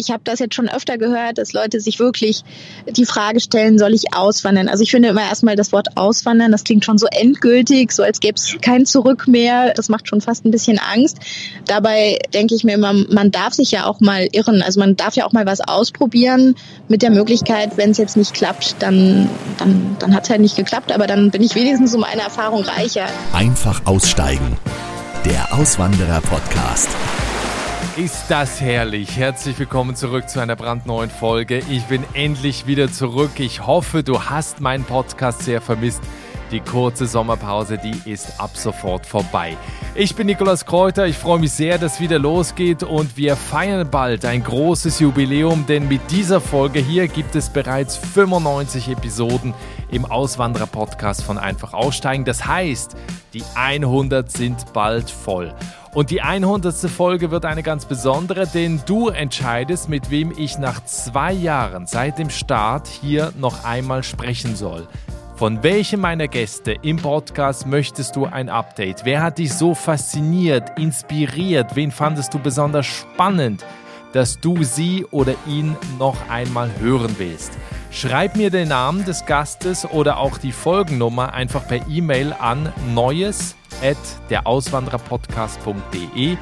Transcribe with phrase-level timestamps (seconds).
[0.00, 2.42] ich habe das jetzt schon öfter gehört, dass Leute sich wirklich
[2.88, 4.68] die Frage stellen, soll ich auswandern?
[4.68, 8.20] Also ich finde immer erstmal das Wort auswandern, das klingt schon so endgültig, so als
[8.20, 9.72] gäbe es kein Zurück mehr.
[9.74, 11.18] Das macht schon fast ein bisschen Angst.
[11.66, 14.62] Dabei denke ich mir immer, man darf sich ja auch mal irren.
[14.62, 16.56] Also man darf ja auch mal was ausprobieren
[16.88, 19.28] mit der Möglichkeit, wenn es jetzt nicht klappt, dann,
[19.58, 22.62] dann, dann hat es halt nicht geklappt, aber dann bin ich wenigstens um eine Erfahrung
[22.62, 23.06] reicher.
[23.32, 24.56] Einfach aussteigen.
[25.24, 26.88] Der Auswanderer-Podcast.
[28.00, 29.18] Ist das herrlich.
[29.18, 31.58] Herzlich willkommen zurück zu einer brandneuen Folge.
[31.68, 33.38] Ich bin endlich wieder zurück.
[33.38, 36.00] Ich hoffe, du hast meinen Podcast sehr vermisst.
[36.50, 39.54] Die kurze Sommerpause, die ist ab sofort vorbei.
[39.94, 43.90] Ich bin Nikolaus Kräuter, ich freue mich sehr, dass es wieder losgeht und wir feiern
[43.90, 49.52] bald ein großes Jubiläum, denn mit dieser Folge hier gibt es bereits 95 Episoden
[49.90, 52.24] im Auswanderer-Podcast von Einfach Aussteigen.
[52.24, 52.96] Das heißt,
[53.34, 55.54] die 100 sind bald voll.
[55.92, 56.88] Und die 100.
[56.88, 62.18] Folge wird eine ganz besondere, denn du entscheidest, mit wem ich nach zwei Jahren seit
[62.18, 64.86] dem Start hier noch einmal sprechen soll.
[65.34, 69.04] Von welchem meiner Gäste im Podcast möchtest du ein Update?
[69.04, 71.74] Wer hat dich so fasziniert, inspiriert?
[71.74, 73.64] Wen fandest du besonders spannend,
[74.12, 77.50] dass du sie oder ihn noch einmal hören willst?
[77.90, 83.56] Schreib mir den Namen des Gastes oder auch die Folgennummer einfach per E-Mail an neues
[83.82, 83.98] at
[84.30, 86.36] derauswandererpodcast.de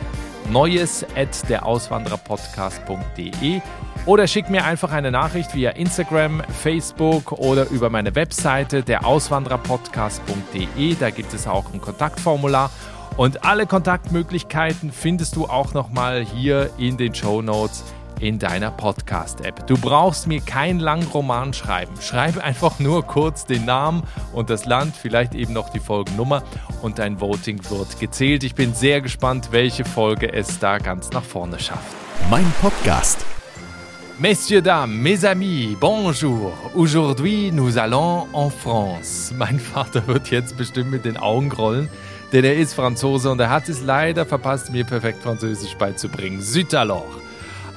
[0.51, 3.61] neues at derauswandererpodcast.de
[4.07, 10.95] oder schick mir einfach eine Nachricht via Instagram, Facebook oder über meine Webseite derauswandererpodcast.de.
[10.99, 12.71] Da gibt es auch ein Kontaktformular.
[13.19, 17.85] Und alle Kontaktmöglichkeiten findest du auch nochmal hier in den Show Notes
[18.21, 19.67] in deiner Podcast-App.
[19.67, 21.95] Du brauchst mir keinen langen Roman schreiben.
[22.01, 24.03] Schreib einfach nur kurz den Namen
[24.33, 26.43] und das Land, vielleicht eben noch die Folgennummer
[26.83, 28.45] und dein Voting wird gezählt.
[28.45, 31.95] Ich bin sehr gespannt, welche Folge es da ganz nach vorne schafft.
[32.31, 33.25] Mein Podcast.
[34.21, 36.53] Messieurs, dames, mes amis, bonjour.
[36.75, 39.33] Aujourd'hui, nous allons en France.
[39.33, 41.89] Mein Vater wird jetzt bestimmt mit den Augen rollen,
[42.33, 46.43] denn er ist Franzose und er hat es leider verpasst, mir perfekt Französisch beizubringen.
[46.43, 47.07] Zut alors.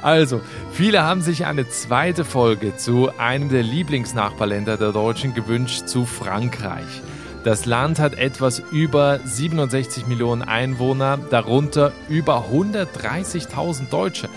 [0.01, 0.41] Also,
[0.71, 7.01] viele haben sich eine zweite Folge zu einem der Lieblingsnachbarländer der Deutschen gewünscht, zu Frankreich.
[7.43, 14.29] Das Land hat etwas über 67 Millionen Einwohner, darunter über 130.000 Deutsche.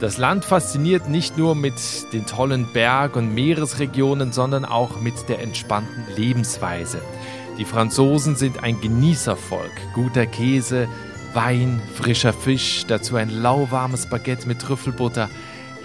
[0.00, 1.74] Das Land fasziniert nicht nur mit
[2.12, 7.00] den tollen Berg- und Meeresregionen, sondern auch mit der entspannten Lebensweise.
[7.58, 9.70] Die Franzosen sind ein Genießervolk.
[9.94, 10.88] Guter Käse,
[11.34, 15.30] Wein, frischer Fisch, dazu ein lauwarmes Baguette mit Trüffelbutter.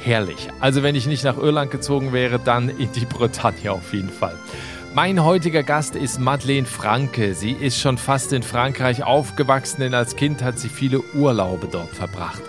[0.04, 0.50] Herrlich.
[0.60, 4.36] Also wenn ich nicht nach Irland gezogen wäre, dann in die Bretagne auf jeden Fall.
[4.94, 7.34] Mein heutiger Gast ist Madeleine Franke.
[7.34, 11.96] Sie ist schon fast in Frankreich aufgewachsen, denn als Kind hat sie viele Urlaube dort
[11.96, 12.42] verbracht.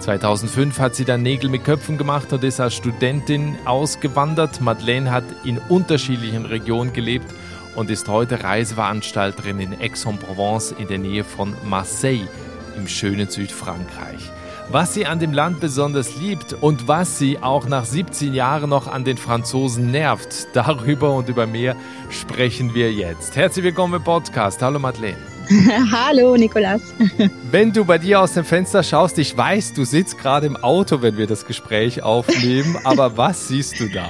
[0.00, 4.60] 2005 hat sie dann Nägel mit Köpfen gemacht und ist als Studentin ausgewandert.
[4.60, 7.32] Madeleine hat in unterschiedlichen Regionen gelebt
[7.74, 12.28] und ist heute Reiseveranstalterin in Aix-en-Provence in der Nähe von Marseille
[12.76, 14.30] im schönen Südfrankreich.
[14.70, 18.86] Was sie an dem Land besonders liebt und was sie auch nach 17 Jahren noch
[18.86, 21.76] an den Franzosen nervt, darüber und über mehr
[22.10, 23.36] sprechen wir jetzt.
[23.36, 24.62] Herzlich willkommen im Podcast.
[24.62, 25.18] Hallo Madeleine.
[25.92, 26.80] Hallo Nikolas.
[27.50, 31.02] Wenn du bei dir aus dem Fenster schaust, ich weiß, du sitzt gerade im Auto,
[31.02, 34.08] wenn wir das Gespräch aufnehmen, aber was siehst du da?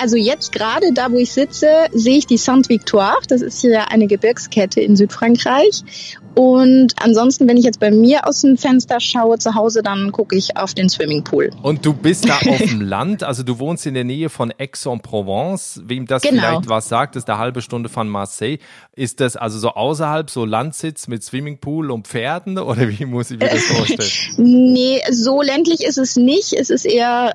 [0.00, 3.16] Also jetzt gerade da, wo ich sitze, sehe ich die Sainte-Victoire.
[3.28, 5.82] Das ist hier eine Gebirgskette in Südfrankreich.
[6.36, 10.36] Und ansonsten, wenn ich jetzt bei mir aus dem Fenster schaue zu Hause, dann gucke
[10.36, 11.50] ich auf den Swimmingpool.
[11.62, 15.80] Und du bist da auf dem Land, also du wohnst in der Nähe von Aix-en-Provence.
[15.86, 16.42] Wem das genau.
[16.42, 18.58] vielleicht was sagt, ist eine halbe Stunde von Marseille.
[18.94, 23.38] Ist das also so außerhalb, so Landsitz mit Swimmingpool und Pferden oder wie muss ich
[23.38, 24.10] mir das vorstellen?
[24.36, 26.52] nee, so ländlich ist es nicht.
[26.52, 27.32] Es ist eher,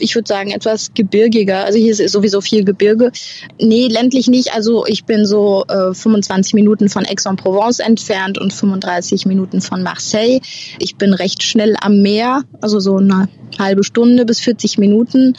[0.00, 0.94] ich würde sagen, etwas
[1.38, 1.64] gebirgiger.
[1.64, 3.12] Also hier ist sowieso viel Gebirge.
[3.60, 4.54] Nee, ländlich nicht.
[4.54, 10.40] Also ich bin so äh, 25 Minuten von Aix-en-Provence entfernt und 35 Minuten von Marseille.
[10.78, 13.28] Ich bin recht schnell am Meer, also so eine
[13.58, 15.34] halbe Stunde bis 40 Minuten.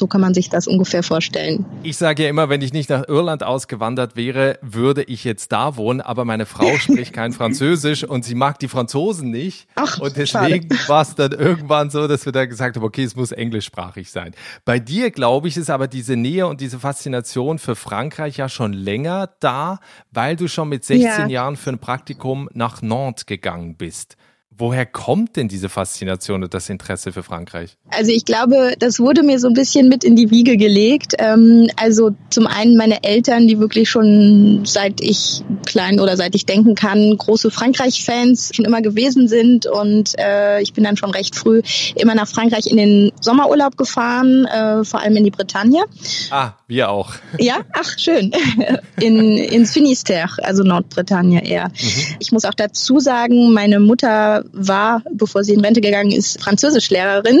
[0.00, 1.66] So kann man sich das ungefähr vorstellen.
[1.82, 5.76] Ich sage ja immer, wenn ich nicht nach Irland ausgewandert wäre, würde ich jetzt da
[5.76, 6.00] wohnen.
[6.00, 9.68] Aber meine Frau spricht kein Französisch und sie mag die Franzosen nicht.
[9.74, 13.14] Ach, und deswegen war es dann irgendwann so, dass wir da gesagt haben, okay, es
[13.14, 14.32] muss englischsprachig sein.
[14.64, 18.72] Bei dir, glaube ich, ist aber diese Nähe und diese Faszination für Frankreich ja schon
[18.72, 19.80] länger da,
[20.12, 21.26] weil du schon mit 16 ja.
[21.26, 24.16] Jahren für ein Praktikum nach Nantes gegangen bist.
[24.56, 27.76] Woher kommt denn diese Faszination und das Interesse für Frankreich?
[27.88, 31.14] Also ich glaube, das wurde mir so ein bisschen mit in die Wiege gelegt.
[31.18, 36.46] Ähm, also zum einen meine Eltern, die wirklich schon seit ich klein oder seit ich
[36.46, 39.66] denken kann, große Frankreich-Fans schon immer gewesen sind.
[39.66, 41.62] Und äh, ich bin dann schon recht früh
[41.96, 45.84] immer nach Frankreich in den Sommerurlaub gefahren, äh, vor allem in die Bretagne.
[46.30, 47.14] Ah, wir auch.
[47.38, 48.32] Ja, ach schön.
[49.00, 51.68] In, ins Finisterre, also Nordbretagne eher.
[51.68, 52.16] Mhm.
[52.18, 57.40] Ich muss auch dazu sagen, meine Mutter war, bevor sie in Rente gegangen ist, Französischlehrerin.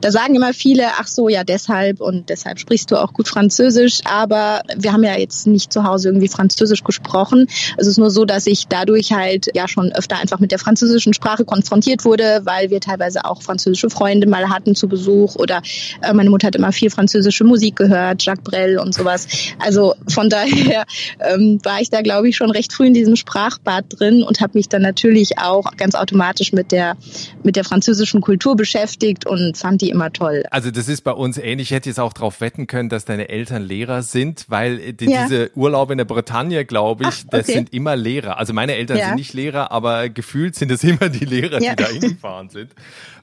[0.00, 4.00] Da sagen immer viele, ach so, ja deshalb und deshalb sprichst du auch gut Französisch.
[4.04, 7.46] Aber wir haben ja jetzt nicht zu Hause irgendwie Französisch gesprochen.
[7.76, 11.14] Es ist nur so, dass ich dadurch halt ja schon öfter einfach mit der französischen
[11.14, 15.62] Sprache konfrontiert wurde, weil wir teilweise auch französische Freunde mal hatten zu Besuch oder
[16.02, 19.26] äh, meine Mutter hat immer viel französische Musik gehört, Jacques Brel und sowas.
[19.58, 20.84] Also von daher
[21.20, 24.52] ähm, war ich da, glaube ich, schon recht früh in diesem Sprachbad drin und habe
[24.54, 26.96] mich dann natürlich auch ganz automatisch mit der
[27.42, 30.44] mit der französischen Kultur beschäftigt und fand die immer toll.
[30.50, 31.70] Also das ist bei uns ähnlich.
[31.70, 35.24] Ich hätte jetzt auch darauf wetten können, dass deine Eltern Lehrer sind, weil die, ja.
[35.24, 37.38] diese Urlaube in der Bretagne, glaube ich, Ach, okay.
[37.38, 38.38] das sind immer Lehrer.
[38.38, 39.06] Also meine Eltern ja.
[39.06, 41.74] sind nicht Lehrer, aber gefühlt sind es immer die Lehrer, ja.
[41.74, 42.70] die da hingefahren sind.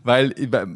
[0.03, 0.33] Weil,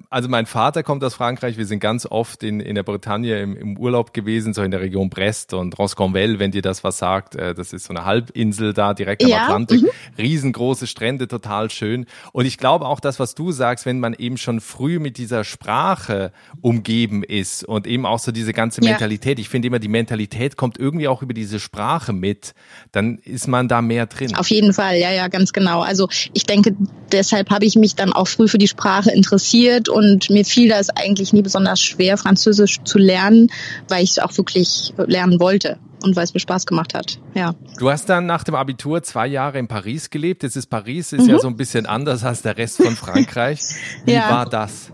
[0.10, 3.58] also mein Vater kommt aus Frankreich, wir sind ganz oft in, in der Bretagne im,
[3.58, 7.36] im Urlaub gewesen, so in der Region Brest und Rosconvel, wenn dir das was sagt.
[7.36, 9.82] Äh, das ist so eine Halbinsel da direkt am Atlantik.
[9.82, 9.90] Mhm.
[10.18, 12.06] Riesengroße Strände, total schön.
[12.32, 15.44] Und ich glaube auch das, was du sagst, wenn man eben schon früh mit dieser
[15.44, 16.32] Sprache
[16.62, 19.38] umgeben ist und eben auch so diese ganze Mentalität.
[19.38, 19.42] Ja.
[19.42, 22.54] Ich finde immer, die Mentalität kommt irgendwie auch über diese Sprache mit.
[22.92, 24.36] Dann ist man da mehr drin.
[24.36, 25.82] Auf jeden Fall, ja, ja, ganz genau.
[25.82, 26.76] Also ich denke,
[27.12, 30.90] deshalb habe ich mich dann auch früh für die Sprache interessiert und mir fiel das
[30.90, 33.50] eigentlich nie besonders schwer, Französisch zu lernen,
[33.88, 37.20] weil ich es auch wirklich lernen wollte und weil es mir Spaß gemacht hat.
[37.34, 37.54] Ja.
[37.80, 40.44] Du hast dann nach dem Abitur zwei Jahre in Paris gelebt.
[40.44, 41.30] Jetzt ist Paris ist mhm.
[41.30, 43.62] ja so ein bisschen anders als der Rest von Frankreich.
[44.06, 44.30] Wie ja.
[44.30, 44.92] war das?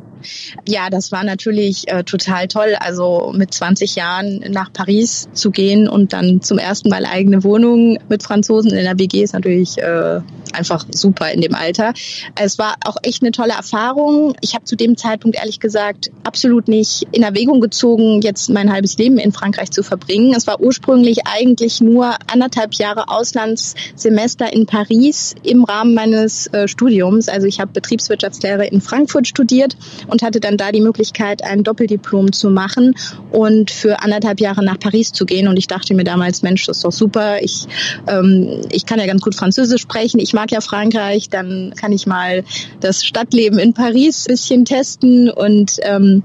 [0.68, 2.76] Ja, das war natürlich äh, total toll.
[2.80, 8.00] Also mit 20 Jahren nach Paris zu gehen und dann zum ersten Mal eigene Wohnung
[8.10, 10.22] mit Franzosen in der WG ist natürlich äh,
[10.54, 11.94] einfach super in dem Alter.
[12.36, 14.36] Es war auch echt eine tolle Erfahrung.
[14.42, 18.98] Ich habe zu dem Zeitpunkt ehrlich gesagt absolut nicht in Erwägung gezogen, jetzt mein halbes
[18.98, 20.34] Leben in Frankreich zu verbringen.
[20.36, 27.30] Es war ursprünglich eigentlich nur anderthalb Jahre Auslandssemester in Paris im Rahmen meines äh, Studiums.
[27.30, 29.76] Also ich habe Betriebswirtschaftslehre in Frankfurt studiert
[30.14, 32.94] und hatte dann da die Möglichkeit, ein Doppeldiplom zu machen
[33.32, 35.48] und für anderthalb Jahre nach Paris zu gehen.
[35.48, 37.42] Und ich dachte mir damals, Mensch, das ist doch super.
[37.42, 37.66] Ich,
[38.08, 40.20] ähm, ich kann ja ganz gut Französisch sprechen.
[40.20, 42.44] Ich mag ja Frankreich, dann kann ich mal
[42.80, 46.24] das Stadtleben in Paris bisschen testen und ähm,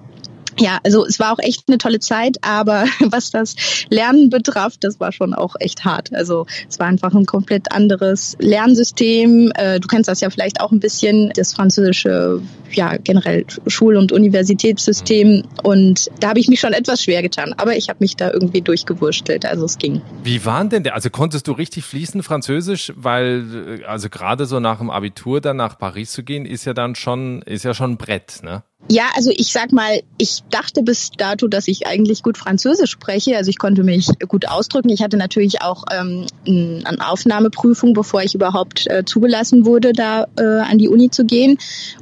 [0.59, 3.55] ja, also es war auch echt eine tolle Zeit, aber was das
[3.91, 6.13] Lernen betraf, das war schon auch echt hart.
[6.15, 9.53] Also es war einfach ein komplett anderes Lernsystem.
[9.55, 12.41] Äh, du kennst das ja vielleicht auch ein bisschen, das französische,
[12.73, 15.45] ja generell Schul- und Universitätssystem.
[15.63, 18.61] Und da habe ich mich schon etwas schwer getan, aber ich habe mich da irgendwie
[18.61, 19.47] durchgewurstelt.
[19.47, 20.03] Also es ging.
[20.23, 20.95] Wie waren denn der?
[20.95, 25.79] Also konntest du richtig fließen Französisch, weil also gerade so nach dem Abitur dann nach
[25.79, 28.63] Paris zu gehen, ist ja dann schon ist ja schon ein Brett, ne?
[28.91, 33.37] Ja, also ich sag mal, ich dachte bis dato, dass ich eigentlich gut Französisch spreche.
[33.37, 34.89] Also ich konnte mich gut ausdrücken.
[34.89, 40.43] Ich hatte natürlich auch ähm, eine Aufnahmeprüfung, bevor ich überhaupt äh, zugelassen wurde, da äh,
[40.43, 41.59] an die Uni zu gehen.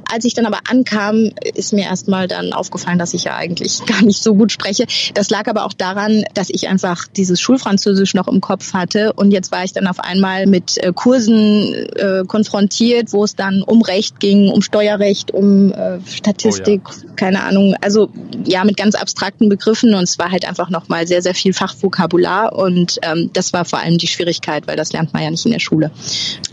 [0.09, 4.01] Als ich dann aber ankam, ist mir erstmal dann aufgefallen, dass ich ja eigentlich gar
[4.03, 4.85] nicht so gut spreche.
[5.13, 9.11] Das lag aber auch daran, dass ich einfach dieses Schulfranzösisch noch im Kopf hatte.
[9.11, 13.61] Und jetzt war ich dann auf einmal mit äh, Kursen äh, konfrontiert, wo es dann
[13.61, 16.65] um Recht ging, um Steuerrecht, um äh, Statistik.
[16.65, 18.09] Oh ja Mathematik, keine Ahnung, also
[18.45, 22.53] ja, mit ganz abstrakten Begriffen und es war halt einfach nochmal sehr, sehr viel Fachvokabular
[22.53, 25.51] und ähm, das war vor allem die Schwierigkeit, weil das lernt man ja nicht in
[25.51, 25.91] der Schule.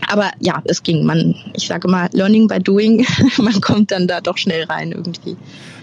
[0.07, 1.05] Aber ja, es ging.
[1.05, 3.05] Man, ich sage mal, learning by doing,
[3.37, 5.37] man kommt dann da doch schnell rein irgendwie.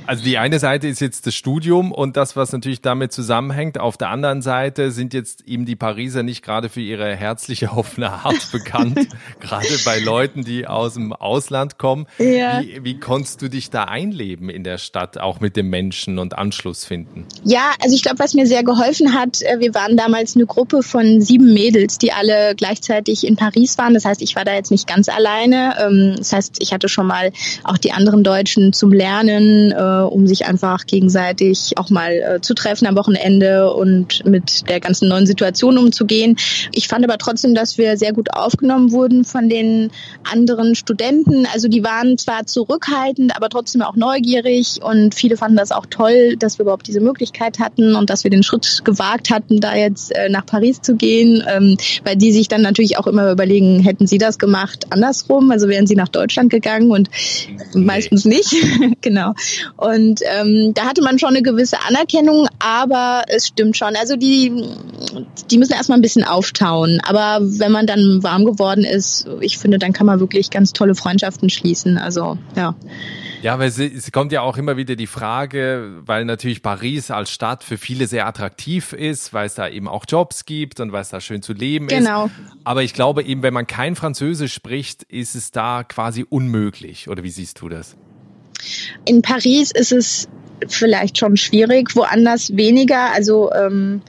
[0.07, 3.79] Also die eine Seite ist jetzt das Studium und das, was natürlich damit zusammenhängt.
[3.79, 8.11] Auf der anderen Seite sind jetzt eben die Pariser nicht gerade für ihre herzliche, offene
[8.11, 8.99] Art bekannt.
[9.41, 12.07] gerade bei Leuten, die aus dem Ausland kommen.
[12.19, 12.63] Ja.
[12.63, 16.37] Wie, wie konntest du dich da einleben in der Stadt, auch mit den Menschen und
[16.37, 17.27] Anschluss finden?
[17.45, 20.83] Ja, also ich glaube, was mir sehr geholfen hat, äh, wir waren damals eine Gruppe
[20.83, 23.95] von sieben Mädels, die alle gleichzeitig in Paris waren.
[23.95, 25.75] Das heißt, ich war da jetzt nicht ganz alleine.
[25.81, 27.33] Ähm, das heißt, ich hatte schon mal
[27.65, 32.55] auch die anderen Deutschen zum Lernen äh, um sich einfach gegenseitig auch mal äh, zu
[32.55, 36.37] treffen am Wochenende und mit der ganzen neuen Situation umzugehen.
[36.73, 39.91] Ich fand aber trotzdem, dass wir sehr gut aufgenommen wurden von den
[40.31, 41.47] anderen Studenten.
[41.53, 46.37] Also die waren zwar zurückhaltend, aber trotzdem auch neugierig und viele fanden das auch toll,
[46.37, 50.15] dass wir überhaupt diese Möglichkeit hatten und dass wir den Schritt gewagt hatten, da jetzt
[50.15, 54.07] äh, nach Paris zu gehen, ähm, weil die sich dann natürlich auch immer überlegen, hätten
[54.07, 57.09] sie das gemacht andersrum, also wären sie nach Deutschland gegangen und
[57.75, 58.55] meistens nicht.
[59.01, 59.35] genau.
[59.83, 63.97] Und ähm, da hatte man schon eine gewisse Anerkennung, aber es stimmt schon.
[63.97, 64.53] Also die,
[65.51, 67.01] die müssen erstmal ein bisschen auftauen.
[67.05, 70.95] Aber wenn man dann warm geworden ist, ich finde, dann kann man wirklich ganz tolle
[70.95, 71.99] Freundschaften schließen.
[71.99, 72.77] Also ja.
[73.43, 77.65] Ja, weil es, kommt ja auch immer wieder die Frage, weil natürlich Paris als Stadt
[77.65, 81.09] für viele sehr attraktiv ist, weil es da eben auch Jobs gibt und weil es
[81.09, 82.27] da schön zu leben genau.
[82.27, 82.33] ist.
[82.62, 87.09] Aber ich glaube eben, wenn man kein Französisch spricht, ist es da quasi unmöglich.
[87.09, 87.97] Oder wie siehst du das?
[89.04, 90.28] In Paris ist es
[90.69, 93.12] vielleicht schon schwierig, woanders weniger.
[93.12, 94.02] Also ähm,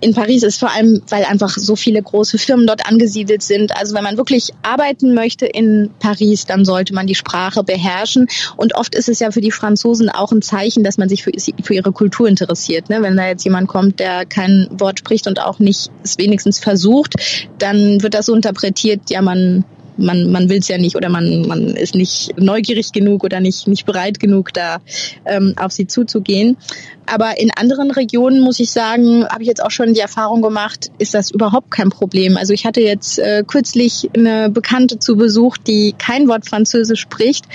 [0.00, 3.76] in Paris ist vor allem, weil einfach so viele große Firmen dort angesiedelt sind.
[3.76, 8.28] Also wenn man wirklich arbeiten möchte in Paris, dann sollte man die Sprache beherrschen.
[8.56, 11.32] Und oft ist es ja für die Franzosen auch ein Zeichen, dass man sich für,
[11.62, 12.90] für ihre Kultur interessiert.
[12.90, 13.02] Ne?
[13.02, 17.14] Wenn da jetzt jemand kommt, der kein Wort spricht und auch nicht es wenigstens versucht,
[17.58, 19.64] dann wird das so interpretiert, ja, man
[19.96, 23.66] man, man will es ja nicht oder man, man ist nicht neugierig genug oder nicht,
[23.68, 24.80] nicht bereit genug, da
[25.24, 26.56] ähm, auf sie zuzugehen.
[27.06, 30.90] Aber in anderen Regionen, muss ich sagen, habe ich jetzt auch schon die Erfahrung gemacht,
[30.98, 32.36] ist das überhaupt kein Problem.
[32.36, 37.46] Also ich hatte jetzt äh, kürzlich eine Bekannte zu Besuch, die kein Wort Französisch spricht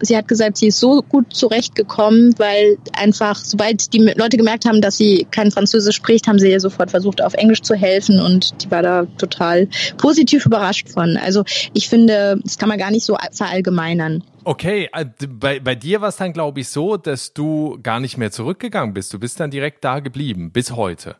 [0.00, 4.80] sie hat gesagt, sie ist so gut zurechtgekommen, weil einfach, sobald die Leute gemerkt haben,
[4.80, 8.64] dass sie kein Französisch spricht, haben sie ihr sofort versucht, auf Englisch zu helfen und
[8.64, 11.16] die war da total positiv überrascht von.
[11.16, 14.22] Also ich finde, das kann man gar nicht so verallgemeinern.
[14.44, 18.16] Okay, äh, bei, bei dir war es dann, glaube ich, so, dass du gar nicht
[18.16, 19.12] mehr zurückgegangen bist.
[19.12, 21.16] Du bist dann direkt da geblieben, bis heute.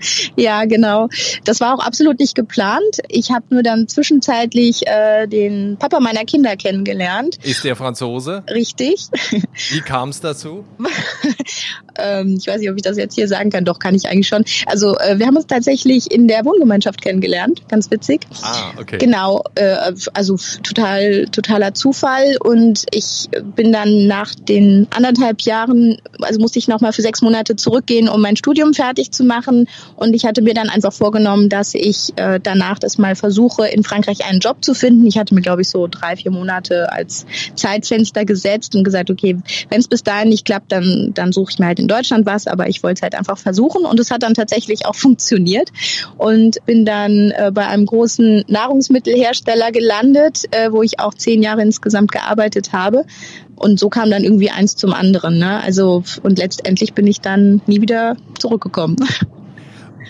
[0.36, 1.08] ja, genau.
[1.44, 3.00] Das war auch absolut nicht geplant.
[3.08, 7.38] Ich habe nur dann zwischenzeitlich äh, den Papa meiner Kinder kennengelernt.
[7.42, 8.44] Ist der Franzose?
[8.50, 9.06] Richtig.
[9.70, 10.64] Wie kam es dazu?
[11.98, 13.64] ähm, ich weiß nicht, ob ich das jetzt hier sagen kann.
[13.64, 14.44] Doch, kann ich eigentlich schon.
[14.66, 17.62] Also äh, wir haben uns tatsächlich in der Wohngemeinschaft kennengelernt.
[17.68, 18.22] Ganz witzig.
[18.42, 18.98] Ah, okay.
[18.98, 19.44] Genau.
[19.54, 22.36] Äh, also total, totaler Zufall.
[22.40, 27.56] Und ich bin dann nach den anderthalb Jahren, also musste ich nochmal für sechs Monate
[27.56, 29.68] zurückgehen, um mein Studium fertig zu machen.
[29.96, 33.82] Und ich hatte mir dann einfach vorgenommen, dass ich äh, danach das mal versuche, in
[33.82, 35.06] Frankreich einen Job zu finden.
[35.06, 39.38] Ich hatte mir, glaube ich, so drei, vier Monate als Zeitfenster gesetzt und gesagt, okay,
[39.68, 42.46] wenn es bis dahin nicht klappt, dann, dann suche ich mir halt in Deutschland was.
[42.46, 43.84] Aber ich wollte es halt einfach versuchen.
[43.84, 45.70] Und es hat dann tatsächlich auch funktioniert.
[46.16, 51.62] Und bin dann äh, bei einem großen Nahrungsmittelhersteller gelandet, äh, wo ich auch zehn Jahre
[51.62, 53.04] insgesamt gearbeitet habe.
[53.56, 55.38] Und so kam dann irgendwie eins zum anderen.
[55.38, 55.62] Ne?
[55.62, 58.96] Also und letztendlich bin ich dann nie wieder zurückgekommen.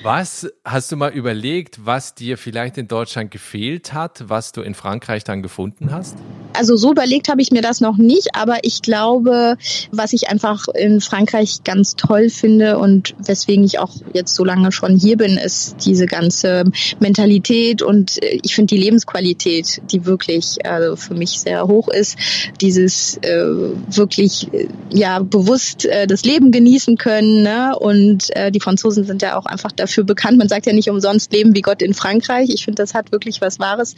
[0.06, 4.75] Was hast du mal überlegt, was dir vielleicht in Deutschland gefehlt hat, was du in
[4.75, 6.16] Frankreich dann gefunden hast?
[6.52, 9.56] Also so überlegt habe ich mir das noch nicht, aber ich glaube,
[9.90, 14.70] was ich einfach in Frankreich ganz toll finde und weswegen ich auch jetzt so lange
[14.70, 16.62] schon hier bin, ist diese ganze
[17.00, 22.16] Mentalität und äh, ich finde die Lebensqualität, die wirklich also für mich sehr hoch ist,
[22.60, 23.44] dieses äh,
[23.88, 27.76] wirklich äh, ja bewusst äh, das Leben genießen können ne?
[27.76, 30.38] und äh, die Franzosen sind ja auch einfach da dafür bekannt.
[30.38, 32.50] Man sagt ja nicht umsonst Leben wie Gott in Frankreich.
[32.50, 33.94] Ich finde, das hat wirklich was Wahres.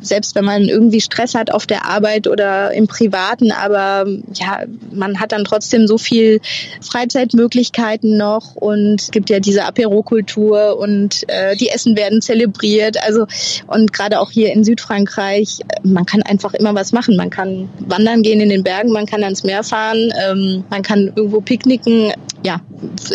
[0.00, 5.20] Selbst wenn man irgendwie Stress hat auf der Arbeit oder im Privaten, aber ja, man
[5.20, 6.40] hat dann trotzdem so viel
[6.80, 12.96] Freizeitmöglichkeiten noch und es gibt ja diese Apero-Kultur und äh, die Essen werden zelebriert.
[13.04, 13.26] Also
[13.66, 17.16] und gerade auch hier in Südfrankreich, man kann einfach immer was machen.
[17.16, 21.12] Man kann wandern gehen in den Bergen, man kann ans Meer fahren, ähm, man kann
[21.14, 22.12] irgendwo picknicken.
[22.44, 22.60] Ja,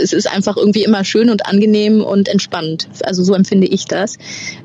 [0.01, 2.87] es ist einfach irgendwie immer schön und angenehm und und entspannt.
[3.03, 4.17] Also so empfinde ich das.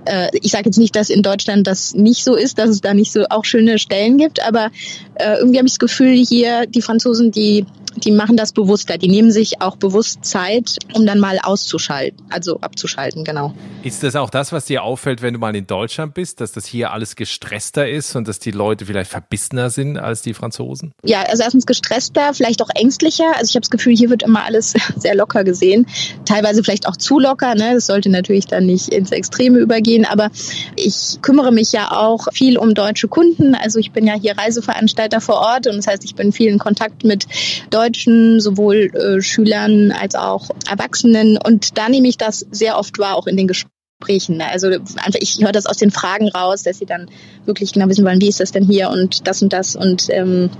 [0.04, 2.95] Äh, ich sage jetzt nicht, dass in Deutschland das nicht so ist, dass es da
[2.95, 4.71] nicht so auch schöne Stellen gibt, aber
[5.22, 8.98] äh, irgendwie habe ich das Gefühl, hier die Franzosen, die die machen das bewusster.
[8.98, 13.54] Die nehmen sich auch bewusst Zeit, um dann mal auszuschalten, also abzuschalten, genau.
[13.82, 16.66] Ist das auch das, was dir auffällt, wenn du mal in Deutschland bist, dass das
[16.66, 20.92] hier alles gestresster ist und dass die Leute vielleicht verbissener sind als die Franzosen?
[21.04, 23.36] Ja, also erstens gestresster, vielleicht auch ängstlicher.
[23.36, 25.86] Also ich habe das Gefühl, hier wird immer alles sehr locker gesehen.
[26.24, 27.54] Teilweise vielleicht auch zu locker.
[27.54, 27.74] Ne?
[27.74, 30.04] Das sollte natürlich dann nicht ins Extreme übergehen.
[30.04, 30.30] Aber
[30.76, 33.54] ich kümmere mich ja auch viel um deutsche Kunden.
[33.54, 36.59] Also ich bin ja hier Reiseveranstalter vor Ort und das heißt, ich bin viel in
[36.59, 37.26] Kontakt mit
[37.71, 41.38] Deutschen Deutschen, sowohl äh, Schülern als auch Erwachsenen.
[41.38, 44.38] Und da nehme ich das sehr oft wahr, auch in den Gesprächen Gesprächen.
[44.38, 44.50] Ne?
[44.50, 47.09] Also einfach, ich höre das aus den Fragen raus, dass sie dann
[47.44, 50.50] wirklich genau wissen wollen, wie ist das denn hier und das und das und ähm,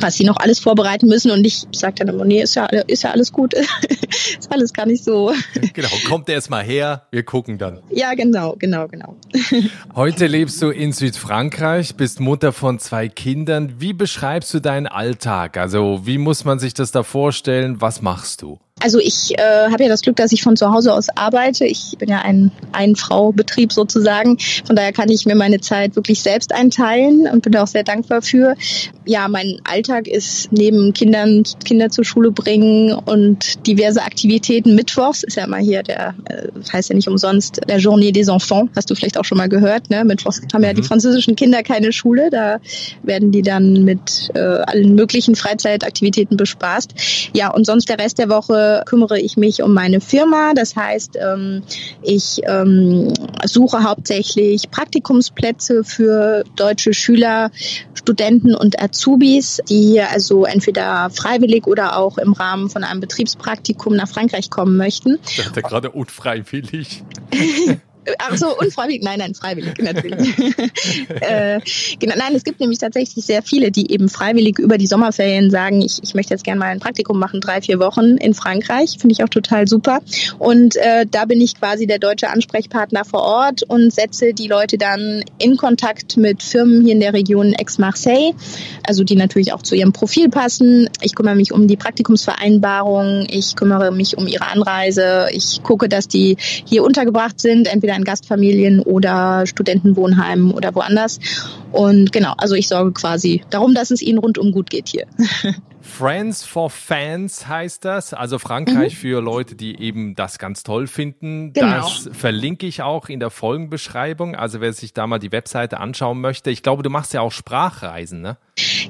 [0.00, 1.30] was sie noch alles vorbereiten müssen.
[1.30, 3.54] Und ich sage dann immer, nee, ist ja, ist ja alles gut.
[4.38, 5.32] ist alles gar nicht so.
[5.72, 7.80] Genau, kommt erst mal her, wir gucken dann.
[7.90, 9.16] Ja, genau, genau, genau.
[9.94, 13.74] Heute lebst du in Südfrankreich, bist Mutter von zwei Kindern.
[13.78, 15.56] Wie beschreibst du deinen Alltag?
[15.56, 17.80] Also, wie muss man sich das da vorstellen?
[17.80, 18.58] Was machst du?
[18.84, 21.64] Also ich äh, habe ja das Glück, dass ich von zu Hause aus arbeite.
[21.64, 24.36] Ich bin ja ein Ein-Frau-Betrieb sozusagen.
[24.66, 27.82] Von daher kann ich mir meine Zeit wirklich selbst einteilen und bin da auch sehr
[27.82, 28.56] dankbar für.
[29.06, 34.74] Ja, mein Alltag ist neben Kindern, Kinder zur Schule bringen und diverse Aktivitäten.
[34.74, 38.70] Mittwochs ist ja immer hier der, äh, heißt ja nicht umsonst, der Journée des Enfants.
[38.76, 40.04] Hast du vielleicht auch schon mal gehört, ne?
[40.04, 40.86] Mittwochs haben ja die mhm.
[40.86, 42.28] französischen Kinder keine Schule.
[42.30, 42.58] Da
[43.02, 47.30] werden die dann mit äh, allen möglichen Freizeitaktivitäten bespaßt.
[47.32, 50.52] Ja, und sonst der Rest der Woche kümmere ich mich um meine Firma.
[50.54, 51.62] Das heißt, ähm,
[52.02, 53.12] ich ähm,
[53.44, 57.50] suche hauptsächlich Praktikumsplätze für deutsche Schüler,
[57.94, 64.08] Studenten und Azubis, die also entweder freiwillig oder auch im Rahmen von einem Betriebspraktikum nach
[64.08, 65.18] Frankreich kommen möchten.
[65.28, 67.02] Ich dachte gerade unfreiwillig.
[68.18, 69.02] Ach so, unfreiwillig?
[69.02, 70.28] Nein, nein, freiwillig natürlich.
[71.20, 71.60] äh,
[71.98, 75.80] genau, nein, es gibt nämlich tatsächlich sehr viele, die eben freiwillig über die Sommerferien sagen,
[75.80, 78.96] ich, ich möchte jetzt gerne mal ein Praktikum machen, drei, vier Wochen in Frankreich.
[78.98, 80.00] Finde ich auch total super.
[80.38, 84.78] Und äh, da bin ich quasi der deutsche Ansprechpartner vor Ort und setze die Leute
[84.78, 88.32] dann in Kontakt mit Firmen hier in der Region Aix-Marseille,
[88.86, 90.88] also die natürlich auch zu ihrem Profil passen.
[91.00, 96.08] Ich kümmere mich um die Praktikumsvereinbarung, ich kümmere mich um ihre Anreise, ich gucke, dass
[96.08, 101.20] die hier untergebracht sind, entweder entweder in Gastfamilien oder Studentenwohnheimen oder woanders.
[101.72, 105.06] Und genau, also ich sorge quasi darum, dass es ihnen rundum gut geht hier.
[105.80, 108.96] Friends for Fans heißt das, also Frankreich mhm.
[108.96, 111.52] für Leute, die eben das ganz toll finden.
[111.52, 111.76] Genau.
[111.76, 114.34] Das verlinke ich auch in der Folgenbeschreibung.
[114.34, 116.50] Also wer sich da mal die Webseite anschauen möchte.
[116.50, 118.38] Ich glaube, du machst ja auch Sprachreisen, ne?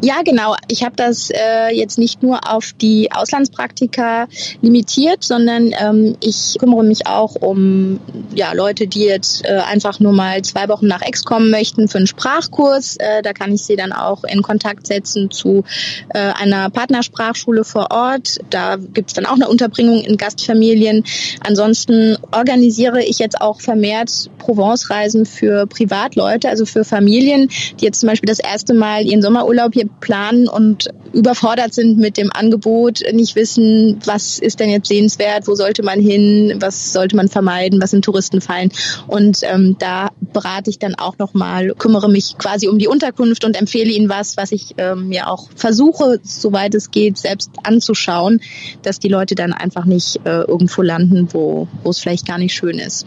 [0.03, 0.57] Ja, genau.
[0.69, 4.27] Ich habe das äh, jetzt nicht nur auf die Auslandspraktika
[4.61, 8.01] limitiert, sondern ähm, ich kümmere mich auch um
[8.35, 11.99] ja, Leute, die jetzt äh, einfach nur mal zwei Wochen nach Ex kommen möchten für
[11.99, 12.97] einen Sprachkurs.
[12.97, 15.65] Äh, da kann ich sie dann auch in Kontakt setzen zu
[16.11, 18.39] äh, einer Partnersprachschule vor Ort.
[18.51, 21.05] Da gibt's dann auch eine Unterbringung in Gastfamilien.
[21.41, 27.49] Ansonsten organisiere ich jetzt auch vermehrt Provence-Reisen für Privatleute, also für Familien,
[27.81, 32.17] die jetzt zum Beispiel das erste Mal ihren Sommerurlaub Urlaub planen und überfordert sind mit
[32.17, 37.17] dem Angebot, nicht wissen, was ist denn jetzt sehenswert, wo sollte man hin, was sollte
[37.17, 38.73] man vermeiden, was sind Touristenfallen.
[39.07, 43.59] Und ähm, da berate ich dann auch nochmal, kümmere mich quasi um die Unterkunft und
[43.59, 48.41] empfehle ihnen was, was ich ähm, mir auch versuche, soweit es geht, selbst anzuschauen,
[48.83, 52.79] dass die Leute dann einfach nicht äh, irgendwo landen, wo es vielleicht gar nicht schön
[52.79, 53.07] ist.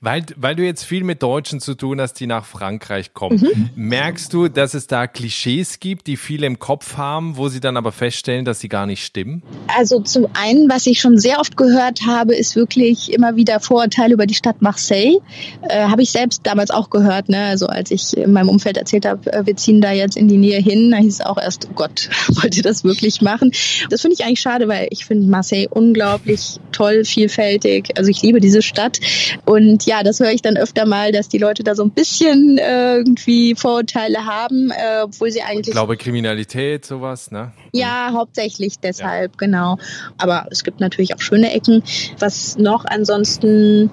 [0.00, 3.40] Weil, weil du jetzt viel mit Deutschen zu tun hast, die nach Frankreich kommen.
[3.40, 3.70] Mhm.
[3.74, 7.76] Merkst du, dass es da Klischees gibt, die viele im Kopf haben, wo sie dann
[7.76, 9.42] aber feststellen, dass sie gar nicht stimmen?
[9.76, 14.14] Also zum einen, was ich schon sehr oft gehört habe, ist wirklich immer wieder Vorurteile
[14.14, 15.18] über die Stadt Marseille.
[15.62, 17.46] Äh, habe ich selbst damals auch gehört, ne?
[17.46, 20.36] Also als ich in meinem Umfeld erzählt habe, äh, wir ziehen da jetzt in die
[20.36, 23.52] Nähe hin, da hieß es auch erst, oh Gott, wollt ihr das wirklich machen?
[23.90, 27.90] Das finde ich eigentlich schade, weil ich finde Marseille unglaublich toll, vielfältig.
[27.96, 29.00] Also ich liebe diese Stadt
[29.44, 31.90] und und ja, das höre ich dann öfter mal, dass die Leute da so ein
[31.90, 35.68] bisschen äh, irgendwie Vorurteile haben, äh, obwohl sie eigentlich.
[35.68, 37.52] Ich glaube, Kriminalität, sowas, ne?
[37.72, 39.36] Ja, hauptsächlich deshalb, ja.
[39.38, 39.78] genau.
[40.18, 41.82] Aber es gibt natürlich auch schöne Ecken.
[42.18, 43.90] Was noch ansonsten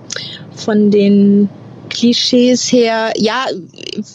[0.56, 1.50] von den
[1.94, 3.46] Klischees her, ja,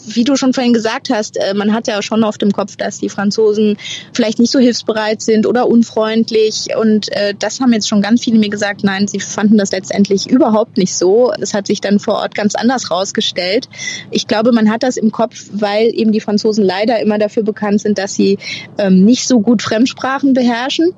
[0.07, 2.99] wie du schon vorhin gesagt hast, äh, man hat ja schon oft im Kopf, dass
[2.99, 3.77] die Franzosen
[4.13, 6.67] vielleicht nicht so hilfsbereit sind oder unfreundlich.
[6.79, 10.29] Und äh, das haben jetzt schon ganz viele mir gesagt, nein, sie fanden das letztendlich
[10.29, 11.31] überhaupt nicht so.
[11.39, 13.69] Das hat sich dann vor Ort ganz anders rausgestellt.
[14.11, 17.81] Ich glaube, man hat das im Kopf, weil eben die Franzosen leider immer dafür bekannt
[17.81, 18.37] sind, dass sie
[18.77, 20.93] ähm, nicht so gut Fremdsprachen beherrschen.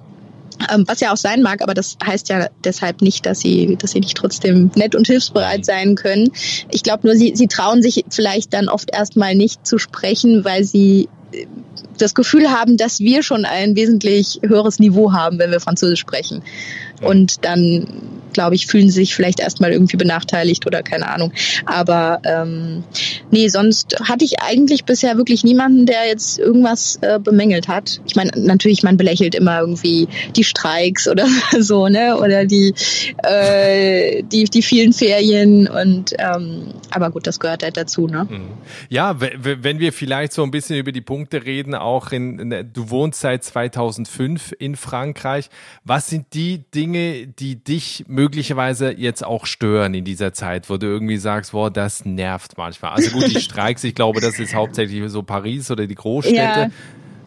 [0.70, 3.92] Ähm, was ja auch sein mag, aber das heißt ja deshalb nicht, dass sie, dass
[3.92, 6.32] sie nicht trotzdem nett und hilfsbereit sein können.
[6.70, 10.64] Ich glaube nur, sie, sie trauen sich vielleicht dann oft erstmal nicht zu sprechen, weil
[10.64, 11.46] sie äh,
[11.98, 16.44] das Gefühl haben, dass wir schon ein wesentlich höheres Niveau haben, wenn wir Französisch sprechen.
[17.02, 17.88] Und dann
[18.34, 21.32] glaube ich, fühlen sie sich vielleicht erstmal irgendwie benachteiligt oder keine Ahnung.
[21.66, 22.84] Aber ähm,
[23.30, 28.02] nee, sonst hatte ich eigentlich bisher wirklich niemanden, der jetzt irgendwas äh, bemängelt hat.
[28.06, 31.28] Ich meine, natürlich, man belächelt immer irgendwie die Streiks oder
[31.60, 32.18] so, ne?
[32.18, 32.74] Oder die,
[33.24, 38.28] äh, die, die vielen Ferien und ähm, aber gut, das gehört halt dazu, ne?
[38.30, 38.50] Mhm.
[38.90, 43.22] Ja, wenn wir vielleicht so ein bisschen über die Punkte reden, auch in, du wohnst
[43.22, 45.50] seit 2005 in Frankreich.
[45.84, 50.78] Was sind die Dinge, Dinge, die dich möglicherweise jetzt auch stören in dieser Zeit, wo
[50.78, 52.92] du irgendwie sagst, boah, das nervt manchmal.
[52.92, 56.38] Also gut, die Streiks, ich glaube, das ist hauptsächlich so Paris oder die Großstädte.
[56.38, 56.70] Ja.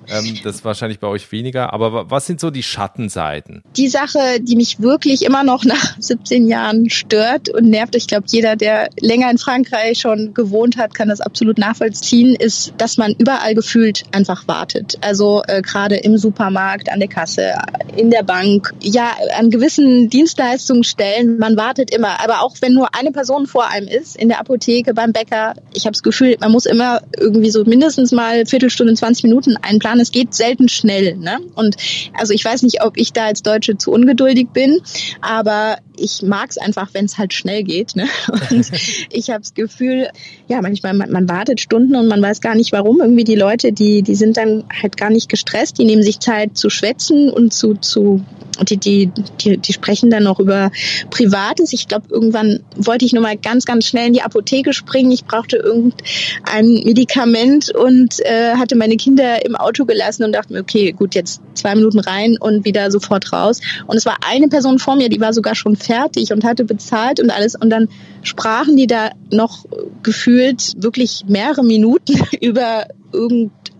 [0.08, 1.72] Ähm, das ist wahrscheinlich bei euch weniger.
[1.72, 3.62] Aber was sind so die Schattenseiten?
[3.76, 8.24] Die Sache, die mich wirklich immer noch nach 17 Jahren stört und nervt, ich glaube,
[8.28, 13.14] jeder, der länger in Frankreich schon gewohnt hat, kann das absolut nachvollziehen, ist, dass man
[13.18, 14.98] überall gefühlt einfach wartet.
[15.00, 17.54] Also äh, gerade im Supermarkt, an der Kasse,
[17.96, 22.20] in der Bank, ja, an gewissen Dienstleistungsstellen, man wartet immer.
[22.22, 25.84] Aber auch wenn nur eine Person vor einem ist, in der Apotheke, beim Bäcker, ich
[25.84, 30.00] habe das Gefühl, man muss immer irgendwie so mindestens mal Viertelstunde, 20 Minuten einplanen fahren.
[30.00, 31.16] Es geht selten schnell.
[31.16, 31.38] Ne?
[31.54, 31.76] Und
[32.18, 34.80] also ich weiß nicht, ob ich da als Deutsche zu ungeduldig bin,
[35.20, 37.96] aber ich mag es einfach, wenn es halt schnell geht.
[37.96, 38.06] Ne?
[38.50, 38.70] Und
[39.10, 40.08] ich habe das Gefühl,
[40.48, 43.00] ja, manchmal, man, man wartet Stunden und man weiß gar nicht warum.
[43.00, 46.56] Irgendwie die Leute, die, die sind dann halt gar nicht gestresst, die nehmen sich Zeit
[46.56, 48.24] zu schwätzen und zu, zu
[48.62, 50.70] die, die, die, die sprechen dann noch über
[51.10, 51.72] Privates.
[51.72, 55.10] Ich glaube, irgendwann wollte ich nur mal ganz, ganz schnell in die Apotheke springen.
[55.10, 60.60] Ich brauchte irgendein Medikament und äh, hatte meine Kinder im Auto gelassen und dachte mir,
[60.60, 63.60] okay, gut, jetzt zwei Minuten rein und wieder sofort raus.
[63.86, 67.20] Und es war eine Person vor mir, die war sogar schon fertig und hatte bezahlt
[67.20, 67.54] und alles.
[67.54, 67.88] Und dann
[68.22, 69.64] sprachen die da noch
[70.02, 72.86] gefühlt wirklich mehrere Minuten über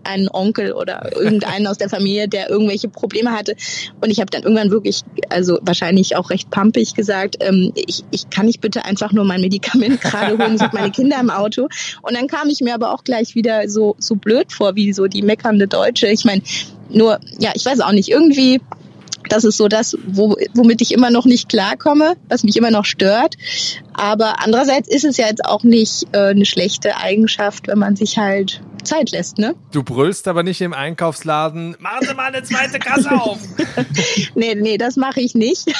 [0.05, 3.55] irgendeinen Onkel oder irgendeinen aus der Familie, der irgendwelche Probleme hatte.
[4.01, 8.29] Und ich habe dann irgendwann wirklich, also wahrscheinlich auch recht pampig gesagt, ähm, ich, ich
[8.29, 11.67] kann nicht bitte einfach nur mein Medikament gerade holen, habe meine Kinder im Auto.
[12.01, 15.07] Und dann kam ich mir aber auch gleich wieder so, so blöd vor, wie so
[15.07, 16.07] die meckernde Deutsche.
[16.07, 16.41] Ich meine,
[16.89, 18.61] nur, ja, ich weiß auch nicht, irgendwie
[19.27, 22.85] das ist so das, wo, womit ich immer noch nicht klarkomme, was mich immer noch
[22.85, 23.35] stört.
[23.97, 28.17] Aber andererseits ist es ja jetzt auch nicht äh, eine schlechte Eigenschaft, wenn man sich
[28.17, 29.55] halt Zeit lässt, ne?
[29.71, 33.39] Du brüllst aber nicht im Einkaufsladen, machen Sie mal eine zweite Kasse auf.
[34.35, 35.65] nee, nee, das mache ich nicht.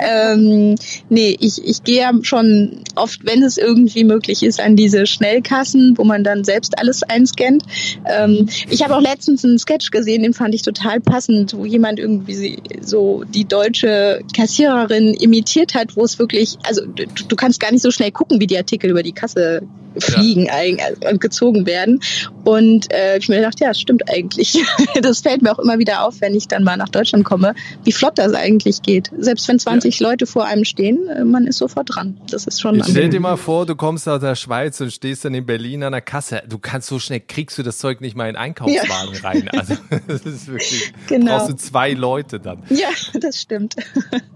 [0.00, 0.74] ähm,
[1.08, 5.96] nee, ich, ich gehe ja schon oft, wenn es irgendwie möglich ist, an diese Schnellkassen,
[5.96, 7.62] wo man dann selbst alles einscannt.
[8.06, 11.98] Ähm, ich habe auch letztens einen Sketch gesehen, den fand ich total passend, wo jemand
[11.98, 16.82] irgendwie so die deutsche Kassiererin imitiert hat, wo es wirklich, also
[17.28, 19.62] du, kannst gar nicht so schnell gucken, wie die Artikel über die Kasse
[20.00, 20.52] fliegen ja.
[20.52, 22.00] Also, und gezogen werden.
[22.44, 24.62] Und äh, ich mir gedacht, ja, stimmt eigentlich.
[25.02, 27.92] das fällt mir auch immer wieder auf, wenn ich dann mal nach Deutschland komme, wie
[27.92, 29.10] flott das eigentlich geht.
[29.18, 30.08] Selbst wenn 20 ja.
[30.08, 32.18] Leute vor einem stehen, äh, man ist sofort dran.
[32.30, 32.82] Das ist schon.
[32.84, 35.92] Stell dir mal vor, du kommst aus der Schweiz und stehst dann in Berlin an
[35.92, 36.42] der Kasse.
[36.48, 39.20] Du kannst so schnell kriegst du das Zeug nicht mal in Einkaufswagen ja.
[39.22, 39.48] rein.
[39.50, 39.74] Also
[40.06, 40.92] das ist wirklich.
[41.08, 41.38] Genau.
[41.38, 42.62] Brauchst du zwei Leute dann.
[42.70, 42.88] Ja,
[43.20, 43.76] das stimmt.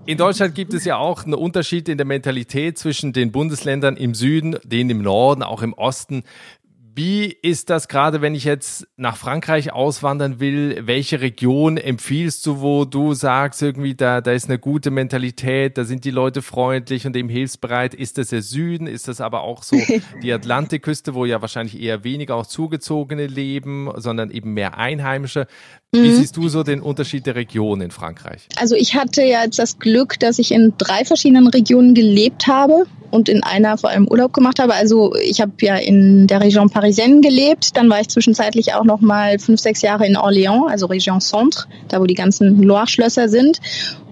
[0.07, 4.14] In Deutschland gibt es ja auch einen Unterschied in der Mentalität zwischen den Bundesländern im
[4.14, 6.22] Süden, denen im Norden, auch im Osten.
[6.95, 10.83] Wie ist das gerade, wenn ich jetzt nach Frankreich auswandern will?
[10.85, 15.85] Welche Region empfiehlst du, wo du sagst, irgendwie, da, da ist eine gute Mentalität, da
[15.85, 17.95] sind die Leute freundlich und eben hilfsbereit?
[17.95, 18.87] Ist das der Süden?
[18.87, 19.79] Ist das aber auch so
[20.23, 25.47] die Atlantikküste, wo ja wahrscheinlich eher weniger auch Zugezogene leben, sondern eben mehr Einheimische?
[25.93, 26.17] Wie mhm.
[26.17, 28.49] siehst du so den Unterschied der Regionen in Frankreich?
[28.57, 32.85] Also ich hatte ja jetzt das Glück, dass ich in drei verschiedenen Regionen gelebt habe
[33.12, 34.75] und in einer vor allem Urlaub gemacht habe.
[34.75, 39.01] Also ich habe ja in der Region Parisienne gelebt, dann war ich zwischenzeitlich auch noch
[39.01, 43.61] mal fünf, sechs Jahre in Orléans, also Region Centre, da wo die ganzen Loire-Schlösser sind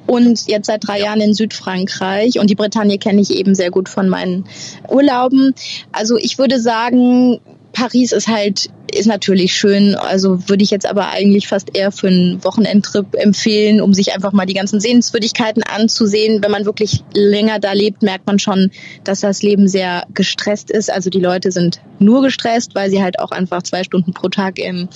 [0.07, 2.39] und jetzt seit drei Jahren in Südfrankreich.
[2.39, 4.45] Und die Bretagne kenne ich eben sehr gut von meinen
[4.89, 5.55] Urlauben.
[5.93, 7.41] Also ich würde sagen,
[7.73, 9.95] Paris ist halt ist natürlich schön.
[9.95, 14.33] Also würde ich jetzt aber eigentlich fast eher für einen Wochenendtrip empfehlen, um sich einfach
[14.33, 16.43] mal die ganzen Sehenswürdigkeiten anzusehen.
[16.43, 18.71] Wenn man wirklich länger da lebt, merkt man schon,
[19.05, 20.91] dass das Leben sehr gestresst ist.
[20.91, 24.59] Also die Leute sind nur gestresst, weil sie halt auch einfach zwei Stunden pro Tag
[24.59, 24.89] im,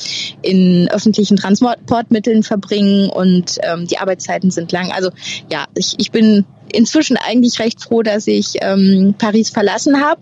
[0.42, 4.92] in öffentlichen Transportmitteln verbringen und ähm, die Arbeitszeiten sind lang.
[4.92, 5.11] Also
[5.50, 10.20] ja, ich, ich bin inzwischen eigentlich recht froh, dass ich ähm, Paris verlassen habe.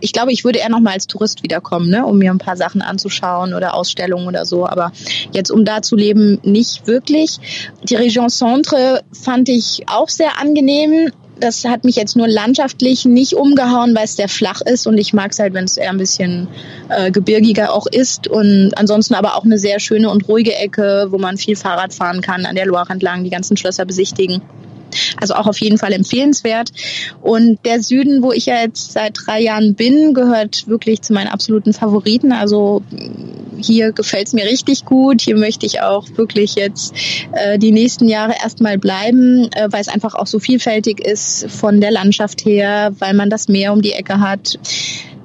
[0.00, 2.56] Ich glaube, ich würde eher noch mal als Tourist wiederkommen, ne, um mir ein paar
[2.56, 4.66] Sachen anzuschauen oder Ausstellungen oder so.
[4.66, 4.92] Aber
[5.32, 7.38] jetzt, um da zu leben, nicht wirklich.
[7.82, 11.12] Die Region Centre fand ich auch sehr angenehm.
[11.40, 15.12] Das hat mich jetzt nur landschaftlich nicht umgehauen, weil es sehr flach ist und ich
[15.12, 16.46] mag es halt, wenn es eher ein bisschen
[16.88, 21.18] äh, gebirgiger auch ist und ansonsten aber auch eine sehr schöne und ruhige Ecke, wo
[21.18, 24.40] man viel Fahrrad fahren kann, an der Loire entlang, die ganzen Schlösser besichtigen.
[25.20, 26.70] Also auch auf jeden Fall empfehlenswert.
[27.20, 31.28] Und der Süden, wo ich ja jetzt seit drei Jahren bin, gehört wirklich zu meinen
[31.28, 32.32] absoluten Favoriten.
[32.32, 32.82] Also
[33.60, 35.20] hier gefällt es mir richtig gut.
[35.20, 36.94] Hier möchte ich auch wirklich jetzt
[37.32, 41.80] äh, die nächsten Jahre erstmal bleiben, äh, weil es einfach auch so vielfältig ist von
[41.80, 44.58] der Landschaft her, weil man das Meer um die Ecke hat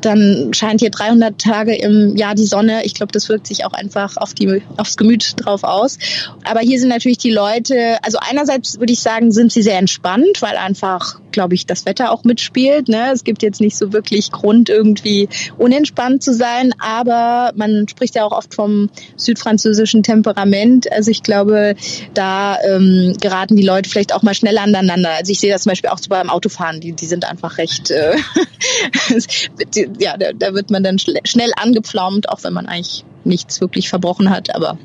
[0.08, 2.86] dann scheint hier 300 Tage im Jahr die Sonne.
[2.86, 6.00] Ich glaube, das wirkt sich auch einfach auf die, aufs Gemüt drauf aus.
[6.46, 10.42] Aber hier sind natürlich die Leute, also einerseits würde ich sagen, sind sie sehr entspannt,
[10.42, 12.88] weil einfach, glaube ich, das Wetter auch mitspielt.
[12.88, 13.12] Ne?
[13.14, 18.24] Es gibt jetzt nicht so wirklich Grund, irgendwie unentspannt zu sein, aber man spricht ja
[18.24, 20.92] auch oft vom südfranzösischen Temperament.
[20.92, 21.76] Also ich glaube,
[22.14, 25.10] da ähm, geraten die Leute vielleicht auch mal schnell aneinander.
[25.18, 27.92] Also ich sehe das zum Beispiel auch so beim Autofahren, die, die sind einfach recht,
[27.92, 28.16] äh,
[30.00, 34.30] ja, da, da wird man dann schnell angepflaumt, auch wenn man eigentlich nichts wirklich verbrochen
[34.30, 34.78] hat, aber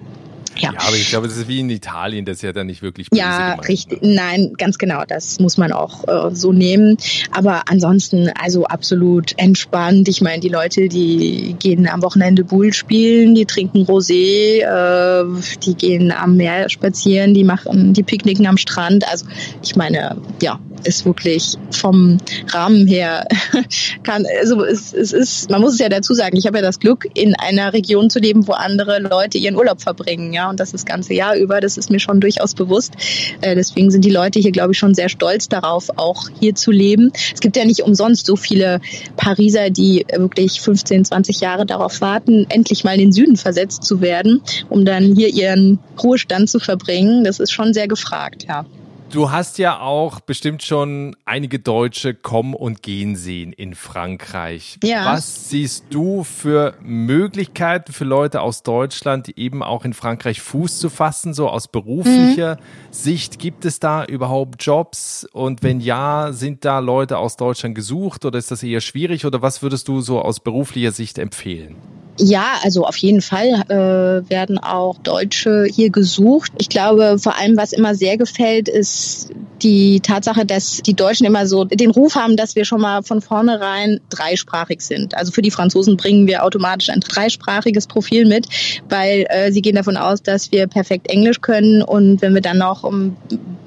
[0.57, 0.73] ja.
[0.73, 3.11] ja, aber ich glaube, das ist wie in Italien, das ist ja dann nicht wirklich
[3.11, 4.03] böse Ja, gemeint, richtig.
[4.03, 4.15] Ne?
[4.15, 5.05] Nein, ganz genau.
[5.07, 6.97] Das muss man auch äh, so nehmen.
[7.31, 10.09] Aber ansonsten, also absolut entspannt.
[10.09, 15.25] Ich meine, die Leute, die gehen am Wochenende Bull spielen, die trinken Rosé, äh,
[15.65, 19.09] die gehen am Meer spazieren, die machen, die picknicken am Strand.
[19.11, 19.27] Also
[19.63, 23.27] ich meine, ja, ist wirklich vom Rahmen her
[24.03, 26.79] kann, also es, es ist, man muss es ja dazu sagen, ich habe ja das
[26.79, 30.73] Glück, in einer Region zu leben, wo andere Leute ihren Urlaub verbringen, ja, und das
[30.73, 32.95] das ganze Jahr über, das ist mir schon durchaus bewusst.
[33.41, 36.71] Äh, deswegen sind die Leute hier, glaube ich, schon sehr stolz darauf, auch hier zu
[36.71, 37.13] leben.
[37.33, 38.81] Es gibt ja nicht umsonst so viele
[39.17, 44.01] Pariser, die wirklich 15, 20 Jahre darauf warten, endlich mal in den Süden versetzt zu
[44.01, 47.25] werden, um dann hier ihren Ruhestand zu verbringen.
[47.25, 48.65] Das ist schon sehr gefragt, ja.
[49.13, 54.79] Du hast ja auch bestimmt schon einige Deutsche kommen und gehen sehen in Frankreich.
[54.83, 55.05] Ja.
[55.05, 60.89] Was siehst du für Möglichkeiten für Leute aus Deutschland, eben auch in Frankreich Fuß zu
[60.89, 62.61] fassen, so aus beruflicher mhm.
[62.91, 63.39] Sicht?
[63.39, 65.27] Gibt es da überhaupt Jobs?
[65.31, 69.27] Und wenn ja, sind da Leute aus Deutschland gesucht oder ist das eher schwierig?
[69.27, 71.77] Oder was würdest du so aus beruflicher Sicht empfehlen?
[72.19, 76.53] Ja, also auf jeden Fall äh, werden auch Deutsche hier gesucht.
[76.59, 79.31] Ich glaube, vor allem, was immer sehr gefällt, ist
[79.63, 83.23] die Tatsache, dass die Deutschen immer so den Ruf haben, dass wir schon mal von
[83.23, 85.17] vornherein dreisprachig sind.
[85.17, 88.47] Also für die Franzosen bringen wir automatisch ein dreisprachiges Profil mit,
[88.89, 92.59] weil äh, sie gehen davon aus, dass wir perfekt Englisch können und wenn wir dann
[92.59, 93.17] noch um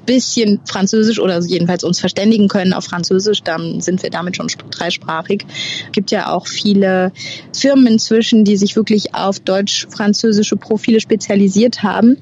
[0.06, 5.44] bisschen Französisch oder jedenfalls uns verständigen können auf Französisch, dann sind wir damit schon dreisprachig.
[5.86, 7.12] Es gibt ja auch viele
[7.52, 12.18] Firmen inzwischen, die sich wirklich auf deutsch-französische Profile spezialisiert haben.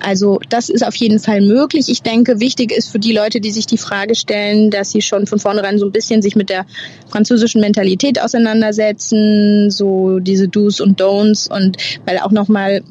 [0.00, 1.88] Also das ist auf jeden Fall möglich.
[1.88, 5.26] Ich denke, wichtig ist für die Leute, die sich die Frage stellen, dass sie schon
[5.26, 6.66] von vornherein so ein bisschen sich mit der
[7.08, 12.82] französischen Mentalität auseinandersetzen, so diese Do's und Don'ts und weil auch nochmal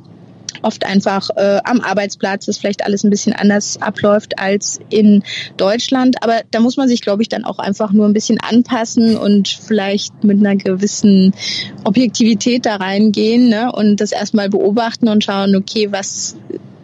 [0.63, 5.23] oft einfach äh, am Arbeitsplatz das vielleicht alles ein bisschen anders abläuft als in
[5.57, 6.23] Deutschland.
[6.23, 9.47] Aber da muss man sich, glaube ich, dann auch einfach nur ein bisschen anpassen und
[9.47, 11.33] vielleicht mit einer gewissen
[11.83, 13.71] Objektivität da reingehen ne?
[13.71, 16.35] und das erstmal beobachten und schauen, okay, was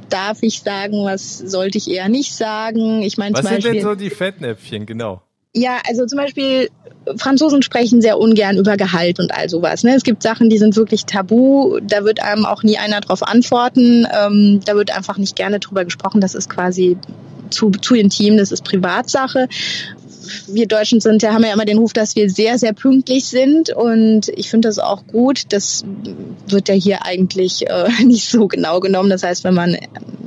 [0.10, 3.04] darf ich sagen, was sollte ich eher nicht sagen.
[3.04, 5.22] Ich meine, was sind Beispiel, denn so die Fettnäpfchen, genau?
[5.54, 6.70] Ja, also zum Beispiel
[7.18, 9.84] Franzosen sprechen sehr ungern über Gehalt und all sowas.
[9.84, 9.96] Ne?
[9.96, 11.80] Es gibt Sachen, die sind wirklich tabu.
[11.82, 14.06] Da wird einem auch nie einer drauf antworten.
[14.12, 16.22] Ähm, da wird einfach nicht gerne drüber gesprochen.
[16.22, 16.98] Das ist quasi
[17.50, 18.38] zu, zu intim.
[18.38, 19.48] Das ist Privatsache
[20.48, 23.70] wir Deutschen sind ja, haben ja immer den Ruf, dass wir sehr, sehr pünktlich sind
[23.70, 25.44] und ich finde das auch gut.
[25.50, 25.84] Das
[26.48, 29.10] wird ja hier eigentlich äh, nicht so genau genommen.
[29.10, 29.78] Das heißt, wenn man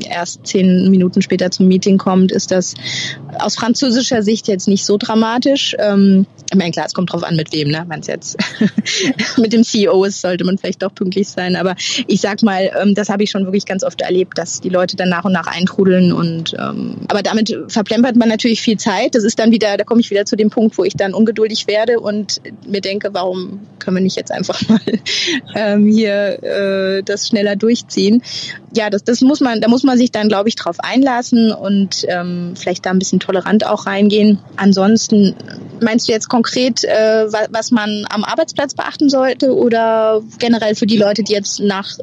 [0.08, 2.74] erst zehn Minuten später zum Meeting kommt, ist das
[3.38, 5.74] aus französischer Sicht jetzt nicht so dramatisch.
[5.78, 7.84] Ähm, ich meine, klar, es kommt drauf an, mit wem, ne?
[7.88, 8.36] Wenn es jetzt
[9.38, 11.56] mit dem CEO ist, sollte man vielleicht doch pünktlich sein.
[11.56, 11.74] Aber
[12.06, 14.96] ich sag mal, ähm, das habe ich schon wirklich ganz oft erlebt, dass die Leute
[14.96, 19.14] dann nach und nach eintrudeln und ähm, aber damit verplempert man natürlich viel Zeit.
[19.14, 21.66] Das ist dann wieder, da komme ich wieder zu dem Punkt, wo ich dann ungeduldig
[21.66, 24.80] werde und mir denke, warum können wir nicht jetzt einfach mal
[25.54, 28.22] ähm, hier äh, das schneller durchziehen?
[28.74, 32.06] Ja, das, das muss man, da muss man sich dann, glaube ich, drauf einlassen und
[32.08, 34.38] ähm, vielleicht da ein bisschen tolerant auch reingehen.
[34.56, 35.34] Ansonsten
[35.82, 40.86] meinst du jetzt konkret, äh, was, was man am Arbeitsplatz beachten sollte oder generell für
[40.86, 41.98] die Leute, die jetzt nach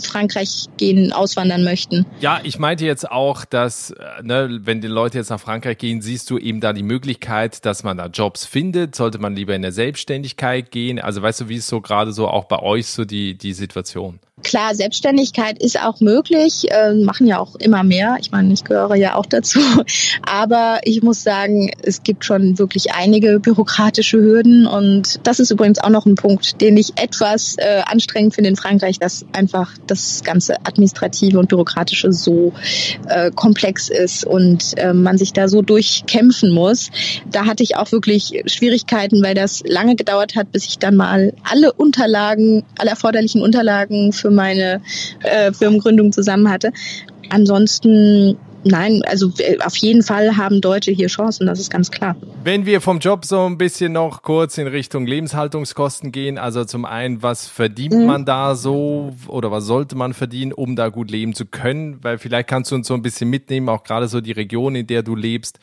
[0.00, 2.06] Frankreich gehen, auswandern möchten.
[2.20, 6.02] Ja, ich meinte jetzt auch, dass, äh, ne, wenn die Leute jetzt nach Frankreich gehen,
[6.02, 8.94] siehst du eben da die Möglichkeit, dass man da Jobs findet.
[8.94, 10.98] Sollte man lieber in der Selbstständigkeit gehen?
[10.98, 14.20] Also weißt du, wie ist so gerade so auch bei euch so die, die Situation?
[14.42, 18.18] Klar, Selbstständigkeit ist auch möglich, äh, machen ja auch immer mehr.
[18.20, 19.60] Ich meine, ich gehöre ja auch dazu.
[20.22, 24.66] Aber ich muss sagen, es gibt schon wirklich einige bürokratische Hürden.
[24.66, 28.56] Und das ist übrigens auch noch ein Punkt, den ich etwas äh, anstrengend finde in
[28.56, 32.52] Frankreich, dass einfach das ganze Administrative und Bürokratische so
[33.08, 36.90] äh, komplex ist und äh, man sich da so durchkämpfen muss.
[37.30, 41.32] Da hatte ich auch wirklich Schwierigkeiten, weil das lange gedauert hat, bis ich dann mal
[41.42, 44.80] alle Unterlagen, alle erforderlichen Unterlagen für meine
[45.22, 46.72] äh, Firmengründung zusammen hatte.
[47.30, 48.36] Ansonsten
[48.68, 52.16] Nein, also äh, auf jeden Fall haben Deutsche hier Chancen, das ist ganz klar.
[52.42, 56.84] Wenn wir vom Job so ein bisschen noch kurz in Richtung Lebenshaltungskosten gehen, also zum
[56.84, 58.06] einen, was verdient mhm.
[58.06, 61.98] man da so oder was sollte man verdienen, um da gut leben zu können?
[62.02, 64.88] Weil vielleicht kannst du uns so ein bisschen mitnehmen, auch gerade so die Region, in
[64.88, 65.60] der du lebst.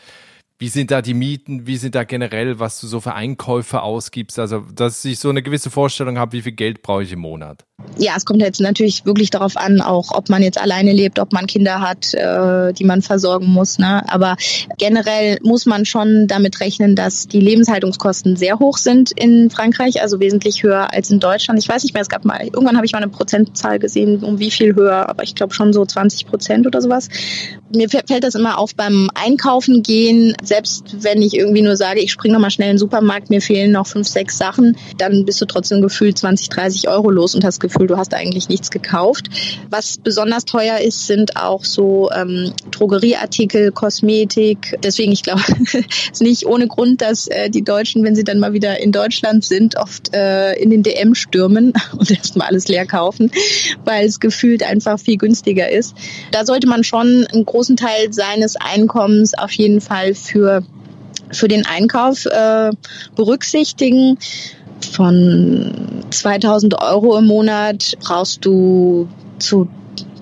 [0.64, 1.68] Wie sind da die Mieten?
[1.68, 4.40] Wie sind da generell, was du so für Einkäufe ausgibst?
[4.40, 7.66] Also, dass ich so eine gewisse Vorstellung habe, wie viel Geld brauche ich im Monat?
[7.98, 11.34] Ja, es kommt jetzt natürlich wirklich darauf an, auch ob man jetzt alleine lebt, ob
[11.34, 13.78] man Kinder hat, äh, die man versorgen muss.
[13.78, 14.10] Ne?
[14.10, 14.38] Aber
[14.78, 20.22] generell muss man schon damit rechnen, dass die Lebenshaltungskosten sehr hoch sind in Frankreich, also
[20.22, 21.60] wesentlich höher als in Deutschland.
[21.60, 24.40] Ich weiß nicht mehr, es gab mal, irgendwann habe ich mal eine Prozentzahl gesehen, um
[24.40, 27.10] wie viel höher, aber ich glaube schon so 20 Prozent oder sowas.
[27.76, 32.12] Mir fällt das immer auf beim Einkaufen gehen selbst wenn ich irgendwie nur sage, ich
[32.12, 35.46] springe nochmal schnell in den Supermarkt, mir fehlen noch fünf, sechs Sachen, dann bist du
[35.46, 39.30] trotzdem gefühlt 20, 30 Euro los und hast das Gefühl, du hast eigentlich nichts gekauft.
[39.70, 44.78] Was besonders teuer ist, sind auch so ähm, Drogerieartikel, Kosmetik.
[44.84, 45.74] Deswegen, ich glaube, es
[46.12, 49.46] ist nicht ohne Grund, dass äh, die Deutschen, wenn sie dann mal wieder in Deutschland
[49.46, 53.32] sind, oft äh, in den DM stürmen und erstmal alles leer kaufen,
[53.86, 55.96] weil es gefühlt einfach viel günstiger ist.
[56.32, 60.64] Da sollte man schon einen großen Teil seines Einkommens auf jeden Fall für
[61.32, 62.72] für, den Einkauf äh,
[63.16, 64.20] berücksichtigen.
[64.92, 69.08] Von 2000 Euro im Monat brauchst du
[69.40, 69.70] zu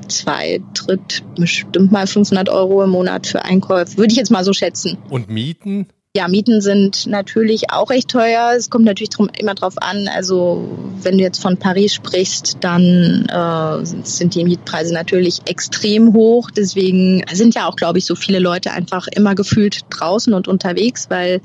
[0.07, 3.97] zwei Dritt bestimmt mal 500 Euro im Monat für Einkäufe.
[3.97, 4.99] Würde ich jetzt mal so schätzen.
[5.09, 5.87] Und Mieten?
[6.13, 8.51] Ja, Mieten sind natürlich auch recht teuer.
[8.57, 10.09] Es kommt natürlich drum, immer drauf an.
[10.13, 10.67] Also
[11.01, 16.51] wenn du jetzt von Paris sprichst, dann äh, sind die Mietpreise natürlich extrem hoch.
[16.51, 21.09] Deswegen sind ja auch, glaube ich, so viele Leute einfach immer gefühlt draußen und unterwegs,
[21.09, 21.39] weil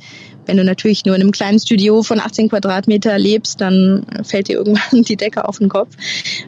[0.47, 4.57] wenn du natürlich nur in einem kleinen Studio von 18 Quadratmeter lebst, dann fällt dir
[4.57, 5.95] irgendwann die Decke auf den Kopf.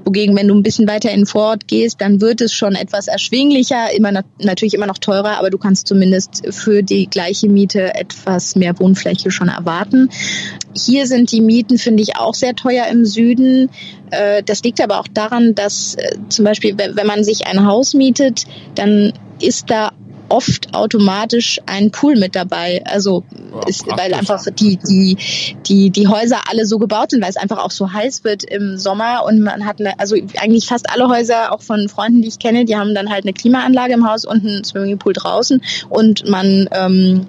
[0.04, 3.08] Wogegen, wenn du ein bisschen weiter in den Vorort gehst, dann wird es schon etwas
[3.08, 8.56] erschwinglicher, immer natürlich immer noch teurer, aber du kannst zumindest für die gleiche Miete etwas
[8.56, 10.08] mehr Wohnfläche schon erwarten.
[10.74, 13.70] Hier sind die Mieten, finde ich, auch sehr teuer im Süden.
[14.10, 17.94] Äh, das liegt aber auch daran, dass äh, zum Beispiel, wenn man sich ein Haus
[17.94, 19.92] mietet, dann ist da
[20.28, 22.82] oft automatisch ein Pool mit dabei.
[22.84, 25.16] Also ja, ist, weil einfach die, die,
[25.66, 28.76] die, die Häuser alle so gebaut sind, weil es einfach auch so heiß wird im
[28.76, 32.38] Sommer und man hat eine, also eigentlich fast alle Häuser, auch von Freunden, die ich
[32.38, 36.68] kenne, die haben dann halt eine Klimaanlage im Haus und einen Swimmingpool draußen und man,
[36.72, 37.26] ähm,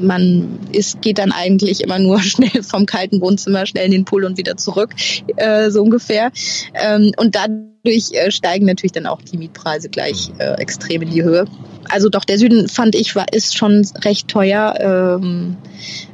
[0.00, 4.24] man ist, geht dann eigentlich immer nur schnell vom kalten Wohnzimmer schnell in den Pool
[4.24, 4.90] und wieder zurück,
[5.36, 6.30] äh, so ungefähr.
[6.74, 7.34] Ähm, und
[7.82, 11.46] dadurch äh, steigen natürlich dann auch die Mietpreise gleich äh, extrem in die Höhe
[11.90, 14.74] also doch, der Süden fand ich war ist schon recht teuer.
[15.20, 15.56] Ähm,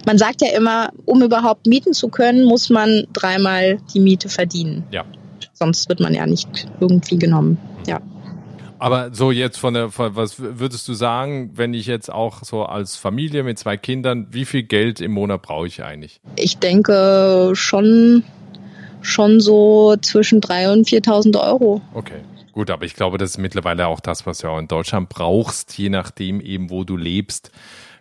[0.04, 4.84] man sagt ja immer, um überhaupt mieten zu können, muss man dreimal die Miete verdienen.
[4.90, 5.04] Ja.
[5.52, 7.58] Sonst wird man ja nicht irgendwie genommen.
[7.86, 8.00] Ja.
[8.78, 12.64] Aber so jetzt von der, von, was würdest du sagen, wenn ich jetzt auch so
[12.64, 16.20] als Familie mit zwei Kindern, wie viel Geld im Monat brauche ich eigentlich?
[16.36, 18.22] Ich denke schon,
[19.06, 21.80] schon so zwischen 3.000 und 4.000 Euro.
[21.94, 22.20] Okay.
[22.52, 25.76] Gut, aber ich glaube, das ist mittlerweile auch das, was du auch in Deutschland brauchst,
[25.76, 27.50] je nachdem eben, wo du lebst.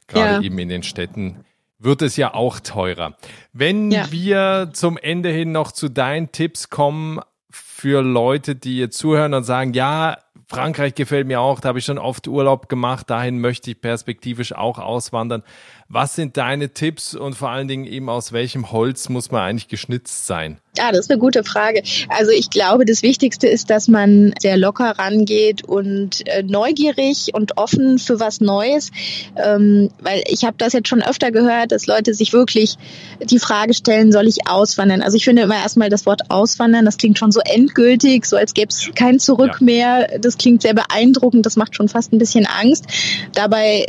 [0.08, 0.42] Gerade ja.
[0.42, 1.44] eben in den Städten
[1.78, 3.18] wird es ja auch teurer.
[3.52, 4.12] Wenn ja.
[4.12, 9.44] wir zum Ende hin noch zu deinen Tipps kommen für Leute, die jetzt zuhören und
[9.44, 13.72] sagen, ja, Frankreich gefällt mir auch, da habe ich schon oft Urlaub gemacht, dahin möchte
[13.72, 15.44] ich perspektivisch auch auswandern.
[15.88, 19.68] Was sind deine Tipps und vor allen Dingen eben aus welchem Holz muss man eigentlich
[19.68, 20.58] geschnitzt sein?
[20.78, 21.84] Ja, das ist eine gute Frage.
[22.10, 27.58] Also ich glaube, das Wichtigste ist, dass man sehr locker rangeht und äh, neugierig und
[27.58, 28.92] offen für was Neues.
[29.36, 32.78] Ähm, weil ich habe das jetzt schon öfter gehört, dass Leute sich wirklich
[33.24, 35.02] die Frage stellen, soll ich auswandern?
[35.02, 38.54] Also ich finde immer erstmal das Wort auswandern, das klingt schon so endgültig, so als
[38.54, 39.66] gäbe es kein Zurück ja.
[39.66, 40.20] mehr.
[40.20, 42.86] Das klingt sehr beeindruckend, das macht schon fast ein bisschen Angst.
[43.34, 43.86] Dabei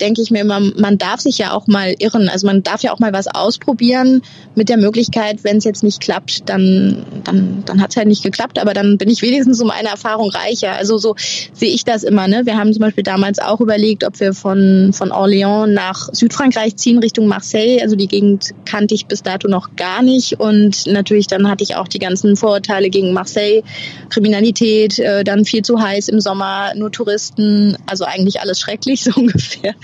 [0.00, 2.28] denke ich mir immer, man darf sich ja auch mal irren.
[2.28, 4.22] Also man darf ja auch mal was ausprobieren
[4.54, 8.22] mit der Möglichkeit, wenn es jetzt nicht klappt, dann, dann, dann hat es halt nicht
[8.22, 10.72] geklappt, aber dann bin ich wenigstens um eine Erfahrung reicher.
[10.72, 11.14] Also so
[11.52, 12.28] sehe ich das immer.
[12.28, 12.46] Ne?
[12.46, 16.98] Wir haben zum Beispiel damals auch überlegt, ob wir von, von Orléans nach Südfrankreich ziehen,
[16.98, 17.80] Richtung Marseille.
[17.80, 20.40] Also die Gegend kannte ich bis dato noch gar nicht.
[20.40, 23.62] Und natürlich dann hatte ich auch die ganzen Vorurteile gegen Marseille,
[24.08, 29.12] Kriminalität, äh, dann viel zu heiß im Sommer, nur Touristen, also eigentlich alles schrecklich so
[29.14, 29.74] ungefähr.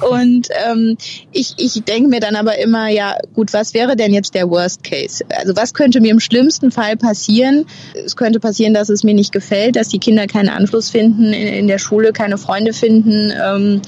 [0.00, 0.96] Und ähm,
[1.32, 4.84] ich, ich denke mir dann aber immer, ja gut, was wäre denn jetzt der Worst
[4.84, 5.24] Case?
[5.28, 7.66] Also was könnte mir im schlimmsten Fall passieren?
[7.94, 11.48] Es könnte passieren, dass es mir nicht gefällt, dass die Kinder keinen Anschluss finden in,
[11.48, 13.32] in der Schule, keine Freunde finden.
[13.42, 13.82] Ähm,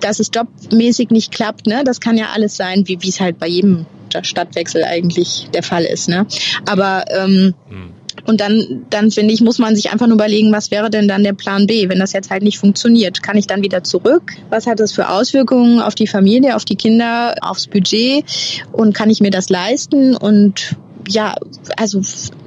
[0.00, 1.82] dass es jobmäßig nicht klappt, ne?
[1.84, 3.86] Das kann ja alles sein, wie es halt bei jedem
[4.22, 6.24] Stadtwechsel eigentlich der Fall ist, ne?
[6.66, 7.90] Aber ähm, hm
[8.26, 11.24] Und dann, dann finde ich, muss man sich einfach nur überlegen, was wäre denn dann
[11.24, 13.22] der Plan B, wenn das jetzt halt nicht funktioniert?
[13.22, 14.32] Kann ich dann wieder zurück?
[14.50, 18.24] Was hat das für Auswirkungen auf die Familie, auf die Kinder, aufs Budget?
[18.72, 20.16] Und kann ich mir das leisten?
[20.16, 20.76] Und
[21.08, 21.34] ja,
[21.76, 22.00] also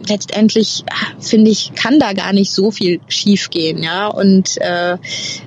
[0.07, 0.83] letztendlich
[1.19, 4.07] finde ich, kann da gar nicht so viel schiefgehen, ja.
[4.07, 4.97] Und äh,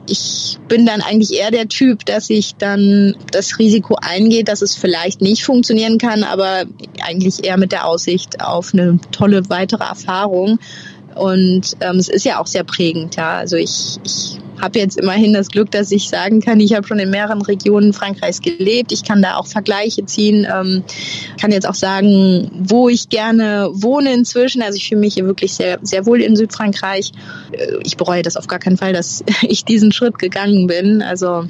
[0.06, 4.74] ich bin dann eigentlich eher der Typ, dass ich dann das Risiko eingeht, dass es
[4.74, 6.64] vielleicht nicht funktionieren kann, aber
[7.02, 10.58] eigentlich eher mit der Aussicht auf eine tolle weitere Erfahrung.
[11.14, 13.38] Und ähm, es ist ja auch sehr prägend, ja.
[13.38, 16.98] Also ich, ich habe jetzt immerhin das Glück, dass ich sagen kann, ich habe schon
[16.98, 18.92] in mehreren Regionen Frankreichs gelebt.
[18.92, 20.84] Ich kann da auch Vergleiche ziehen, ähm,
[21.40, 24.62] kann jetzt auch sagen, wo ich gerne wohne inzwischen.
[24.62, 27.12] Also ich fühle mich hier wirklich sehr, sehr wohl in Südfrankreich.
[27.52, 31.02] Äh, ich bereue das auf gar keinen Fall, dass ich diesen Schritt gegangen bin.
[31.02, 31.44] Also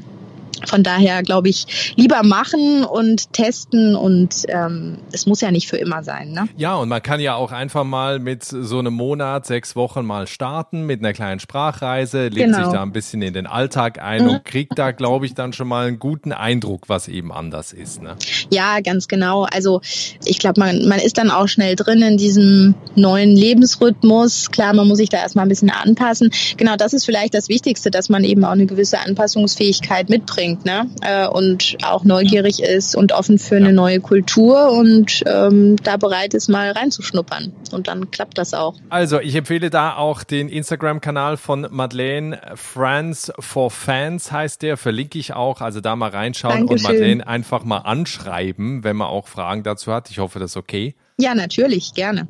[0.67, 5.77] von daher glaube ich, lieber machen und testen und ähm, es muss ja nicht für
[5.77, 6.33] immer sein.
[6.33, 6.49] Ne?
[6.57, 10.27] Ja, und man kann ja auch einfach mal mit so einem Monat, sechs Wochen mal
[10.27, 12.65] starten mit einer kleinen Sprachreise, legt genau.
[12.65, 14.31] sich da ein bisschen in den Alltag ein mhm.
[14.31, 18.03] und kriegt da, glaube ich, dann schon mal einen guten Eindruck, was eben anders ist.
[18.03, 18.17] Ne?
[18.51, 19.45] Ja, ganz genau.
[19.45, 19.81] Also
[20.25, 24.51] ich glaube, man, man ist dann auch schnell drin in diesem neuen Lebensrhythmus.
[24.51, 26.31] Klar, man muss sich da erstmal ein bisschen anpassen.
[26.57, 30.65] Genau, das ist vielleicht das Wichtigste, dass man eben auch eine gewisse Anpassungsfähigkeit mitbringt mitbringt
[30.65, 30.91] ne?
[31.03, 36.35] Äh, und auch neugierig ist und offen für eine neue Kultur und ähm, da bereit
[36.35, 37.53] ist, mal reinzuschnuppern.
[37.73, 38.75] Und dann klappt das auch.
[38.89, 45.19] Also ich empfehle da auch den Instagram-Kanal von Madeleine Friends for Fans heißt der, verlinke
[45.19, 45.61] ich auch.
[45.61, 46.87] Also da mal reinschauen Dankeschön.
[46.87, 50.11] und Madeleine einfach mal anschreiben, wenn man auch Fragen dazu hat.
[50.11, 50.95] Ich hoffe, das ist okay.
[51.21, 52.29] Ja, natürlich, gerne.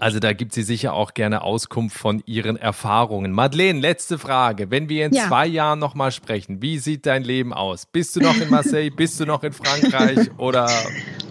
[0.00, 3.32] Also da gibt sie sicher auch gerne Auskunft von ihren Erfahrungen.
[3.32, 4.70] Madeleine, letzte Frage.
[4.70, 5.28] Wenn wir in ja.
[5.28, 7.86] zwei Jahren nochmal sprechen, wie sieht dein Leben aus?
[7.86, 8.90] Bist du noch in Marseille?
[8.96, 10.30] Bist du noch in Frankreich?
[10.36, 10.68] Oder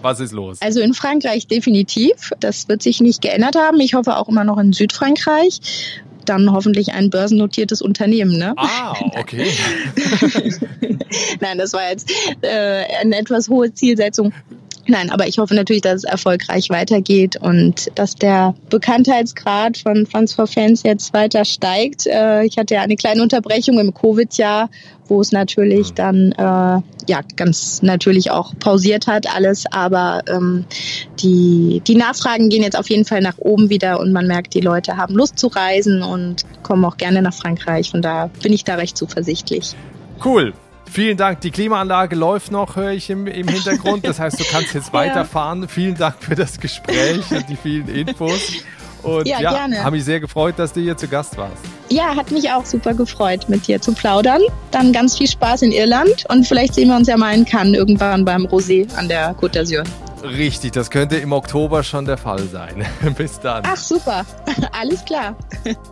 [0.02, 0.60] was ist los?
[0.60, 2.32] Also in Frankreich definitiv.
[2.40, 3.80] Das wird sich nicht geändert haben.
[3.80, 5.60] Ich hoffe auch immer noch in Südfrankreich
[6.24, 8.38] dann hoffentlich ein börsennotiertes Unternehmen.
[8.38, 8.54] Ne?
[8.56, 9.46] Ah, okay.
[11.40, 12.10] Nein, das war jetzt
[12.40, 14.32] äh, eine etwas hohe Zielsetzung.
[14.86, 20.34] Nein, aber ich hoffe natürlich, dass es erfolgreich weitergeht und dass der Bekanntheitsgrad von Franz
[20.34, 22.06] for Fans jetzt weiter steigt.
[22.06, 24.68] Äh, ich hatte ja eine kleine Unterbrechung im Covid-Jahr,
[25.08, 25.94] wo es natürlich mhm.
[25.94, 30.66] dann äh, ja ganz natürlich auch pausiert hat alles, aber ähm,
[31.20, 34.60] die die Nachfragen gehen jetzt auf jeden Fall nach oben wieder und man merkt, die
[34.60, 37.90] Leute haben Lust zu reisen und kommen auch gerne nach Frankreich.
[37.90, 39.74] Von daher bin ich da recht zuversichtlich.
[40.22, 40.52] Cool.
[40.94, 41.40] Vielen Dank.
[41.40, 44.06] Die Klimaanlage läuft noch, höre ich im, im Hintergrund.
[44.06, 45.62] Das heißt, du kannst jetzt weiterfahren.
[45.62, 45.66] Ja.
[45.66, 48.52] Vielen Dank für das Gespräch und die vielen Infos.
[49.02, 49.82] Und ja, ja gerne.
[49.82, 51.56] habe mich sehr gefreut, dass du hier zu Gast warst.
[51.88, 54.40] Ja, hat mich auch super gefreut, mit dir zu plaudern.
[54.70, 57.76] Dann ganz viel Spaß in Irland und vielleicht sehen wir uns ja mal in Cannes
[57.76, 59.84] irgendwann beim Rosé an der Côte d'Azur.
[60.24, 62.84] Richtig, das könnte im Oktober schon der Fall sein.
[63.16, 63.62] Bis dann.
[63.66, 64.24] Ach super,
[64.72, 65.36] alles klar.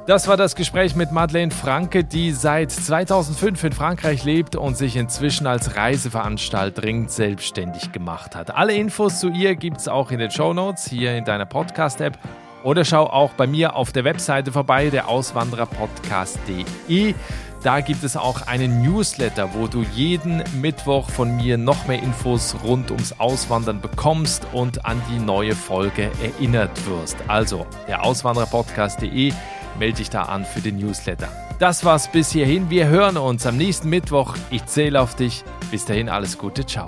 [0.07, 4.97] Das war das Gespräch mit Madeleine Franke, die seit 2005 in Frankreich lebt und sich
[4.97, 8.57] inzwischen als Reiseveranstalterin selbstständig gemacht hat.
[8.57, 12.19] Alle Infos zu ihr gibt es auch in den Show Notes hier in deiner Podcast-App
[12.65, 17.15] oder schau auch bei mir auf der Webseite vorbei, der Auswandererpodcast.de.
[17.63, 22.57] Da gibt es auch einen Newsletter, wo du jeden Mittwoch von mir noch mehr Infos
[22.65, 27.17] rund ums Auswandern bekommst und an die neue Folge erinnert wirst.
[27.29, 29.33] Also der Auswandererpodcast.de,
[29.79, 31.29] melde dich da an für den Newsletter.
[31.61, 32.69] Das war's bis hierhin.
[32.69, 34.35] Wir hören uns am nächsten Mittwoch.
[34.51, 35.45] Ich zähle auf dich.
[35.71, 36.67] Bis dahin alles Gute.
[36.67, 36.87] Ciao.